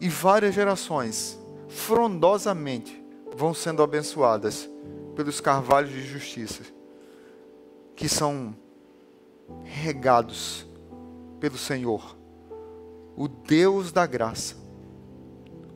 e 0.00 0.08
várias 0.08 0.54
gerações 0.54 1.38
frondosamente 1.68 3.02
vão 3.34 3.54
sendo 3.54 3.82
abençoadas 3.82 4.68
pelos 5.14 5.40
carvalhos 5.40 5.90
de 5.90 6.02
justiça 6.02 6.62
que 7.94 8.08
são 8.08 8.56
regados 9.64 10.66
pelo 11.38 11.58
Senhor, 11.58 12.16
o 13.16 13.28
Deus 13.28 13.92
da 13.92 14.06
graça 14.06 14.62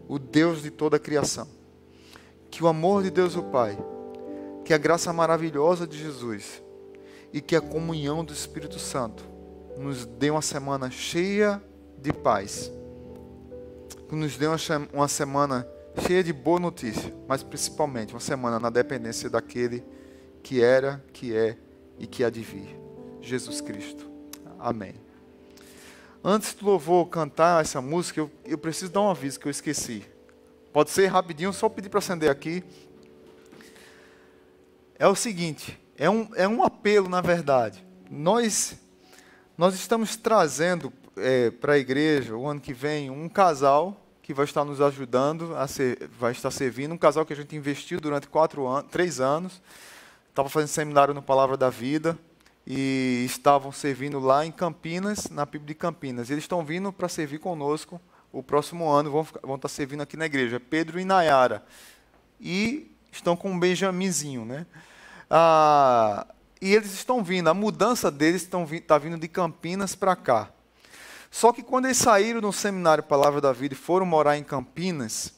o 0.09 0.19
Deus 0.19 0.63
de 0.63 0.71
toda 0.71 0.97
a 0.97 1.01
criação. 1.01 1.49
Que 2.51 2.63
o 2.63 2.69
amor 2.69 3.03
de 3.03 3.11
Deus 3.11 3.37
o 3.37 3.43
Pai, 3.43 3.77
que 4.65 4.73
a 4.73 4.79
graça 4.79 5.13
maravilhosa 5.13 5.87
de 5.87 5.99
Jesus 5.99 6.63
e 7.33 7.41
que 7.41 7.57
a 7.57 7.61
comunhão 7.61 8.25
do 8.25 8.33
Espírito 8.33 8.79
Santo 8.79 9.25
nos 9.77 10.07
dê 10.07 10.31
uma 10.31 10.43
semana 10.43 10.91
cheia 10.91 11.63
de 11.99 12.13
paz. 12.13 12.71
Que 14.09 14.15
nos 14.15 14.37
dê 14.37 14.47
uma 14.93 15.09
semana 15.09 15.63
cheia 15.63 15.76
de 16.23 16.33
boa 16.33 16.61
notícia, 16.61 17.13
mas 17.27 17.43
principalmente 17.43 18.13
uma 18.13 18.21
semana 18.21 18.61
na 18.61 18.71
dependência 18.71 19.29
daquele 19.29 19.85
que 20.43 20.63
era, 20.63 21.05
que 21.13 21.35
é 21.35 21.57
e 21.99 22.07
que 22.07 22.23
há 22.23 22.31
de 22.31 22.43
vir. 22.43 22.79
Jesus 23.21 23.61
Cristo. 23.61 24.09
Amém. 24.59 24.95
Antes 26.23 26.55
do 26.55 26.67
louvor 26.67 27.09
cantar 27.09 27.63
essa 27.63 27.81
música, 27.81 28.21
eu, 28.21 28.31
eu 28.45 28.57
preciso 28.57 28.93
dar 28.93 29.01
um 29.03 29.11
aviso 29.11 29.41
que 29.41 29.47
eu 29.47 29.51
esqueci. 29.51 30.05
Pode 30.73 30.91
ser 30.91 31.07
rapidinho, 31.07 31.53
só 31.53 31.69
pedir 31.69 31.89
para 31.89 31.99
acender 31.99 32.31
aqui. 32.31 32.63
É 34.99 35.09
o 35.09 35.15
seguinte, 35.15 35.79
é 35.97 36.09
um, 36.09 36.29
é 36.35 36.47
um 36.47 36.63
apelo, 36.63 37.09
na 37.09 37.21
verdade. 37.21 37.85
Nós, 38.11 38.77
nós 39.59 39.75
estamos 39.75 40.17
trazendo 40.17 40.93
é, 41.17 41.51
para 41.51 41.75
a 41.75 41.79
igreja, 41.79 42.37
o 42.37 42.47
ano 42.47 42.61
que 42.61 42.73
vem, 42.73 43.11
um 43.11 43.29
casal 43.29 44.06
que 44.27 44.35
vai 44.35 44.45
estar 44.45 44.65
nos 44.65 44.81
ajudando, 44.81 45.55
a 45.55 45.69
ser, 45.69 46.11
vai 46.19 46.33
estar 46.33 46.51
servindo, 46.51 46.93
um 46.93 46.99
casal 46.99 47.25
que 47.25 47.33
a 47.33 47.37
gente 47.37 47.55
investiu 47.55 48.01
durante 48.01 48.27
quatro 48.27 48.67
anos, 48.67 48.91
três 48.91 49.21
anos. 49.21 49.63
Estava 50.29 50.49
fazendo 50.49 50.69
seminário 50.69 51.15
no 51.15 51.23
Palavra 51.23 51.57
da 51.57 51.71
Vida 51.71 52.19
e 52.67 53.23
estavam 53.25 53.71
servindo 53.71 54.19
lá 54.19 54.45
em 54.45 54.51
Campinas, 54.51 55.31
na 55.31 55.47
PIB 55.47 55.67
de 55.67 55.75
Campinas. 55.77 56.29
Eles 56.29 56.43
estão 56.43 56.65
vindo 56.65 56.93
para 56.93 57.09
servir 57.09 57.39
conosco 57.39 58.01
o 58.33 58.43
próximo 58.43 58.91
ano, 58.91 59.13
vão, 59.13 59.29
vão 59.45 59.55
estar 59.55 59.69
servindo 59.69 60.01
aqui 60.01 60.17
na 60.17 60.27
igreja. 60.27 60.59
Pedro 60.59 60.99
e 60.99 61.05
Nayara. 61.05 61.65
E 62.41 62.91
estão 63.13 63.37
com 63.37 63.53
um 63.53 63.59
Benjaminzinho, 63.61 64.45
né? 64.45 64.67
Ah, 65.31 66.27
e 66.61 66.75
eles 66.75 66.93
estão 66.93 67.23
vindo, 67.23 67.49
a 67.49 67.55
mudança 67.55 68.11
deles 68.11 68.43
está 68.43 68.99
vindo 68.99 69.19
de 69.19 69.29
Campinas 69.29 69.95
para 69.95 70.17
cá. 70.17 70.51
Só 71.31 71.53
que 71.53 71.63
quando 71.63 71.87
eles 71.87 71.99
saíram 71.99 72.41
do 72.41 72.53
seminário 72.53 73.03
Palavra 73.03 73.41
da 73.41 73.53
Vida 73.53 73.75
e 73.75 73.77
foram 73.77 74.07
morar 74.07 74.37
em 74.37 74.45
Campinas, 74.45 75.35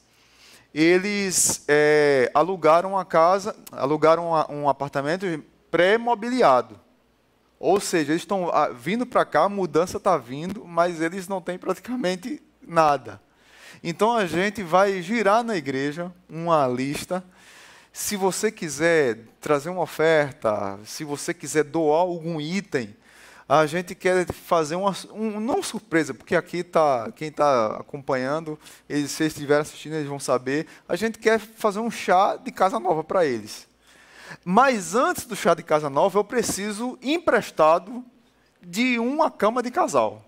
eles 0.73 1.63
é, 1.67 2.31
alugaram 2.33 2.91
uma 2.91 3.05
casa, 3.05 3.55
alugaram 3.71 4.31
um 4.49 4.69
apartamento 4.69 5.25
pré-mobiliado. 5.71 6.79
Ou 7.59 7.79
seja, 7.79 8.13
eles 8.13 8.21
estão 8.21 8.49
ah, 8.49 8.69
vindo 8.69 9.05
para 9.05 9.25
cá, 9.25 9.43
a 9.43 9.49
mudança 9.49 9.97
está 9.97 10.17
vindo, 10.17 10.63
mas 10.65 11.01
eles 11.01 11.27
não 11.27 11.41
têm 11.41 11.57
praticamente 11.57 12.41
nada. 12.61 13.21
Então 13.83 14.15
a 14.15 14.25
gente 14.25 14.63
vai 14.63 15.01
girar 15.01 15.43
na 15.43 15.57
igreja 15.57 16.11
uma 16.29 16.67
lista. 16.67 17.23
Se 17.91 18.15
você 18.15 18.51
quiser 18.51 19.19
trazer 19.41 19.69
uma 19.69 19.81
oferta, 19.81 20.79
se 20.85 21.03
você 21.03 21.33
quiser 21.33 21.63
doar 21.63 22.01
algum 22.01 22.39
item, 22.39 22.95
a 23.49 23.65
gente 23.65 23.95
quer 23.95 24.31
fazer 24.31 24.75
uma, 24.75 24.95
um, 25.11 25.39
não 25.39 25.63
surpresa, 25.63 26.13
porque 26.13 26.35
aqui 26.35 26.63
tá 26.63 27.11
quem 27.15 27.29
está 27.29 27.77
acompanhando, 27.77 28.59
eles, 28.87 29.09
se 29.09 29.23
eles 29.23 29.33
estiverem 29.33 29.63
assistindo, 29.63 29.95
eles 29.95 30.07
vão 30.07 30.19
saber. 30.19 30.67
A 30.87 30.95
gente 30.95 31.17
quer 31.17 31.39
fazer 31.39 31.79
um 31.79 31.89
chá 31.89 32.35
de 32.35 32.51
casa 32.51 32.79
nova 32.79 33.03
para 33.03 33.25
eles. 33.25 33.67
Mas 34.45 34.93
antes 34.93 35.25
do 35.25 35.35
chá 35.35 35.55
de 35.55 35.63
casa 35.63 35.89
nova, 35.89 36.19
eu 36.19 36.23
preciso 36.23 36.95
emprestado 37.01 38.05
de 38.61 38.99
uma 38.99 39.31
cama 39.31 39.63
de 39.63 39.71
casal. 39.71 40.23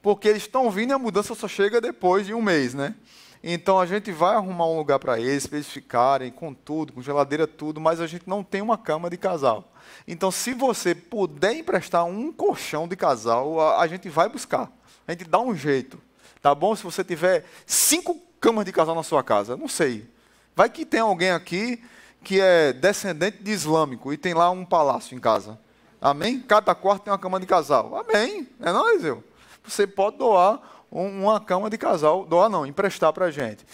Porque 0.00 0.26
eles 0.26 0.44
estão 0.44 0.70
vindo 0.70 0.90
e 0.90 0.94
a 0.94 0.98
mudança 0.98 1.34
só 1.34 1.46
chega 1.46 1.78
depois 1.78 2.24
de 2.24 2.32
um 2.32 2.40
mês, 2.40 2.72
né? 2.72 2.94
Então 3.42 3.78
a 3.78 3.84
gente 3.84 4.10
vai 4.10 4.34
arrumar 4.34 4.66
um 4.66 4.78
lugar 4.78 4.98
para 4.98 5.20
eles, 5.20 5.46
para 5.46 5.58
eles 5.58 5.68
ficarem 5.68 6.30
com 6.30 6.54
tudo, 6.54 6.94
com 6.94 7.02
geladeira, 7.02 7.46
tudo, 7.46 7.82
mas 7.82 8.00
a 8.00 8.06
gente 8.06 8.26
não 8.26 8.42
tem 8.42 8.62
uma 8.62 8.78
cama 8.78 9.10
de 9.10 9.18
casal. 9.18 9.70
Então, 10.06 10.30
se 10.30 10.52
você 10.54 10.94
puder 10.94 11.54
emprestar 11.54 12.04
um 12.04 12.32
colchão 12.32 12.86
de 12.86 12.96
casal, 12.96 13.60
a, 13.60 13.80
a 13.80 13.86
gente 13.86 14.08
vai 14.08 14.28
buscar. 14.28 14.70
A 15.06 15.12
gente 15.12 15.24
dá 15.24 15.40
um 15.40 15.54
jeito. 15.54 16.00
Tá 16.40 16.54
bom? 16.54 16.74
Se 16.76 16.82
você 16.82 17.02
tiver 17.02 17.44
cinco 17.66 18.20
camas 18.40 18.64
de 18.64 18.72
casal 18.72 18.94
na 18.94 19.02
sua 19.02 19.22
casa, 19.22 19.56
não 19.56 19.68
sei. 19.68 20.08
Vai 20.54 20.68
que 20.68 20.84
tem 20.84 21.00
alguém 21.00 21.30
aqui 21.30 21.82
que 22.22 22.40
é 22.40 22.72
descendente 22.72 23.42
de 23.42 23.50
islâmico 23.50 24.12
e 24.12 24.16
tem 24.16 24.34
lá 24.34 24.50
um 24.50 24.64
palácio 24.64 25.16
em 25.16 25.20
casa. 25.20 25.58
Amém? 26.00 26.40
Cada 26.40 26.74
quarto 26.74 27.04
tem 27.04 27.12
uma 27.12 27.18
cama 27.18 27.40
de 27.40 27.46
casal. 27.46 27.96
Amém. 27.96 28.48
É 28.60 28.72
nóis, 28.72 29.04
eu. 29.04 29.22
Você 29.64 29.86
pode 29.86 30.18
doar 30.18 30.60
uma 30.90 31.40
cama 31.40 31.68
de 31.68 31.76
casal, 31.76 32.24
doar 32.24 32.48
não, 32.48 32.64
emprestar 32.64 33.12
para 33.12 33.26
a 33.26 33.30
gente. 33.30 33.64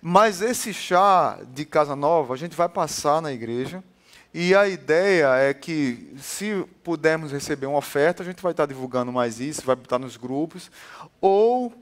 Mas 0.00 0.42
esse 0.42 0.72
chá 0.72 1.38
de 1.48 1.64
casa 1.64 1.96
nova, 1.96 2.34
a 2.34 2.36
gente 2.36 2.54
vai 2.54 2.68
passar 2.68 3.20
na 3.22 3.32
igreja. 3.32 3.82
E 4.40 4.54
a 4.54 4.68
ideia 4.68 5.34
é 5.34 5.52
que, 5.52 6.14
se 6.16 6.64
pudermos 6.84 7.32
receber 7.32 7.66
uma 7.66 7.78
oferta, 7.78 8.22
a 8.22 8.24
gente 8.24 8.40
vai 8.40 8.52
estar 8.52 8.66
divulgando 8.66 9.12
mais 9.12 9.40
isso, 9.40 9.66
vai 9.66 9.74
botar 9.74 9.98
nos 9.98 10.16
grupos. 10.16 10.70
Ou 11.20 11.72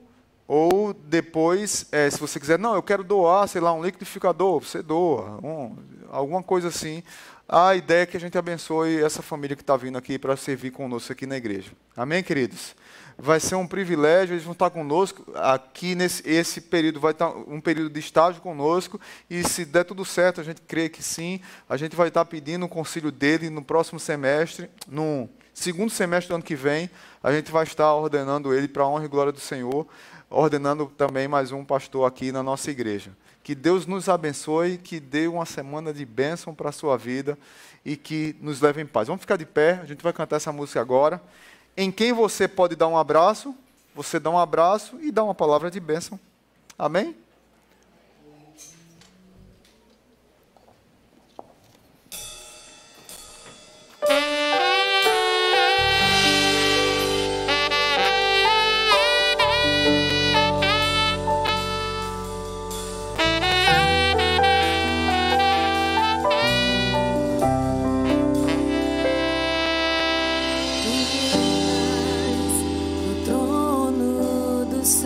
ou 0.48 0.94
depois, 0.94 1.86
é, 1.92 2.08
se 2.08 2.18
você 2.18 2.40
quiser, 2.40 2.58
não, 2.58 2.74
eu 2.74 2.82
quero 2.82 3.04
doar, 3.04 3.46
sei 3.46 3.60
lá, 3.60 3.74
um 3.74 3.84
liquidificador, 3.84 4.60
você 4.60 4.80
doa, 4.80 5.38
um, 5.44 5.76
alguma 6.08 6.42
coisa 6.42 6.68
assim. 6.68 7.02
A 7.46 7.74
ideia 7.74 8.04
é 8.04 8.06
que 8.06 8.16
a 8.16 8.20
gente 8.20 8.38
abençoe 8.38 9.02
essa 9.02 9.20
família 9.20 9.54
que 9.54 9.62
está 9.62 9.76
vindo 9.76 9.98
aqui 9.98 10.18
para 10.18 10.34
servir 10.34 10.70
conosco 10.70 11.12
aqui 11.12 11.26
na 11.26 11.36
igreja. 11.36 11.72
Amém, 11.94 12.22
queridos? 12.22 12.74
Vai 13.18 13.40
ser 13.40 13.54
um 13.54 13.66
privilégio, 13.66 14.34
eles 14.34 14.44
vão 14.44 14.52
estar 14.52 14.68
conosco 14.68 15.24
aqui 15.34 15.94
nesse 15.94 16.22
esse 16.28 16.60
período, 16.60 17.00
vai 17.00 17.12
estar 17.12 17.30
um 17.30 17.60
período 17.60 17.90
de 17.90 18.00
estágio 18.00 18.42
conosco, 18.42 19.00
e 19.30 19.42
se 19.42 19.64
der 19.64 19.84
tudo 19.84 20.04
certo, 20.04 20.40
a 20.40 20.44
gente 20.44 20.60
crê 20.60 20.88
que 20.88 21.02
sim, 21.02 21.40
a 21.68 21.76
gente 21.76 21.96
vai 21.96 22.08
estar 22.08 22.24
pedindo 22.26 22.66
o 22.66 22.68
concílio 22.68 23.10
dele 23.10 23.48
no 23.48 23.62
próximo 23.62 23.98
semestre, 23.98 24.68
no 24.86 25.28
segundo 25.54 25.90
semestre 25.90 26.28
do 26.28 26.34
ano 26.34 26.44
que 26.44 26.54
vem, 26.54 26.90
a 27.22 27.32
gente 27.32 27.50
vai 27.50 27.64
estar 27.64 27.94
ordenando 27.94 28.54
ele 28.54 28.68
para 28.68 28.82
a 28.82 28.88
honra 28.88 29.06
e 29.06 29.08
glória 29.08 29.32
do 29.32 29.40
Senhor 29.40 29.86
ordenando 30.28 30.86
também 30.86 31.28
mais 31.28 31.52
um 31.52 31.64
pastor 31.64 32.06
aqui 32.06 32.32
na 32.32 32.42
nossa 32.42 32.70
igreja. 32.70 33.12
Que 33.42 33.54
Deus 33.54 33.86
nos 33.86 34.08
abençoe, 34.08 34.76
que 34.76 34.98
dê 34.98 35.28
uma 35.28 35.46
semana 35.46 35.92
de 35.92 36.04
bênção 36.04 36.52
para 36.52 36.70
a 36.70 36.72
sua 36.72 36.96
vida 36.96 37.38
e 37.84 37.96
que 37.96 38.34
nos 38.40 38.60
leve 38.60 38.82
em 38.82 38.86
paz. 38.86 39.06
Vamos 39.06 39.20
ficar 39.20 39.36
de 39.36 39.46
pé, 39.46 39.78
a 39.80 39.84
gente 39.84 40.02
vai 40.02 40.12
cantar 40.12 40.36
essa 40.36 40.52
música 40.52 40.80
agora. 40.80 41.22
Em 41.76 41.92
quem 41.92 42.12
você 42.12 42.48
pode 42.48 42.74
dar 42.74 42.88
um 42.88 42.96
abraço, 42.96 43.54
você 43.94 44.18
dá 44.18 44.30
um 44.30 44.38
abraço 44.38 44.98
e 45.02 45.12
dá 45.12 45.22
uma 45.22 45.34
palavra 45.34 45.70
de 45.70 45.78
bênção. 45.78 46.18
Amém? 46.78 47.14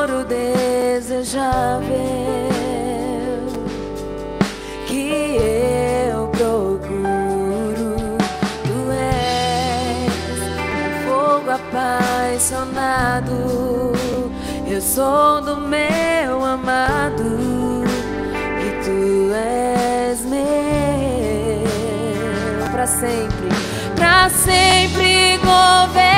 tesouro 0.00 0.24
desejável 0.24 1.90
que 4.86 5.36
eu 5.36 6.28
procuro. 6.28 7.96
Tu 8.62 8.78
és 8.92 10.12
um 10.76 10.90
fogo 11.06 11.50
apaixonado 11.50 13.34
eu 14.66 14.80
sou 14.80 15.40
do 15.42 15.56
meu 15.56 16.44
amado 16.44 17.82
e 18.60 18.70
tu 18.84 19.34
és 19.34 20.20
meu 20.24 20.40
para 22.70 22.86
sempre, 22.86 23.48
para 23.96 24.30
sempre 24.30 25.36
governar. 25.38 26.09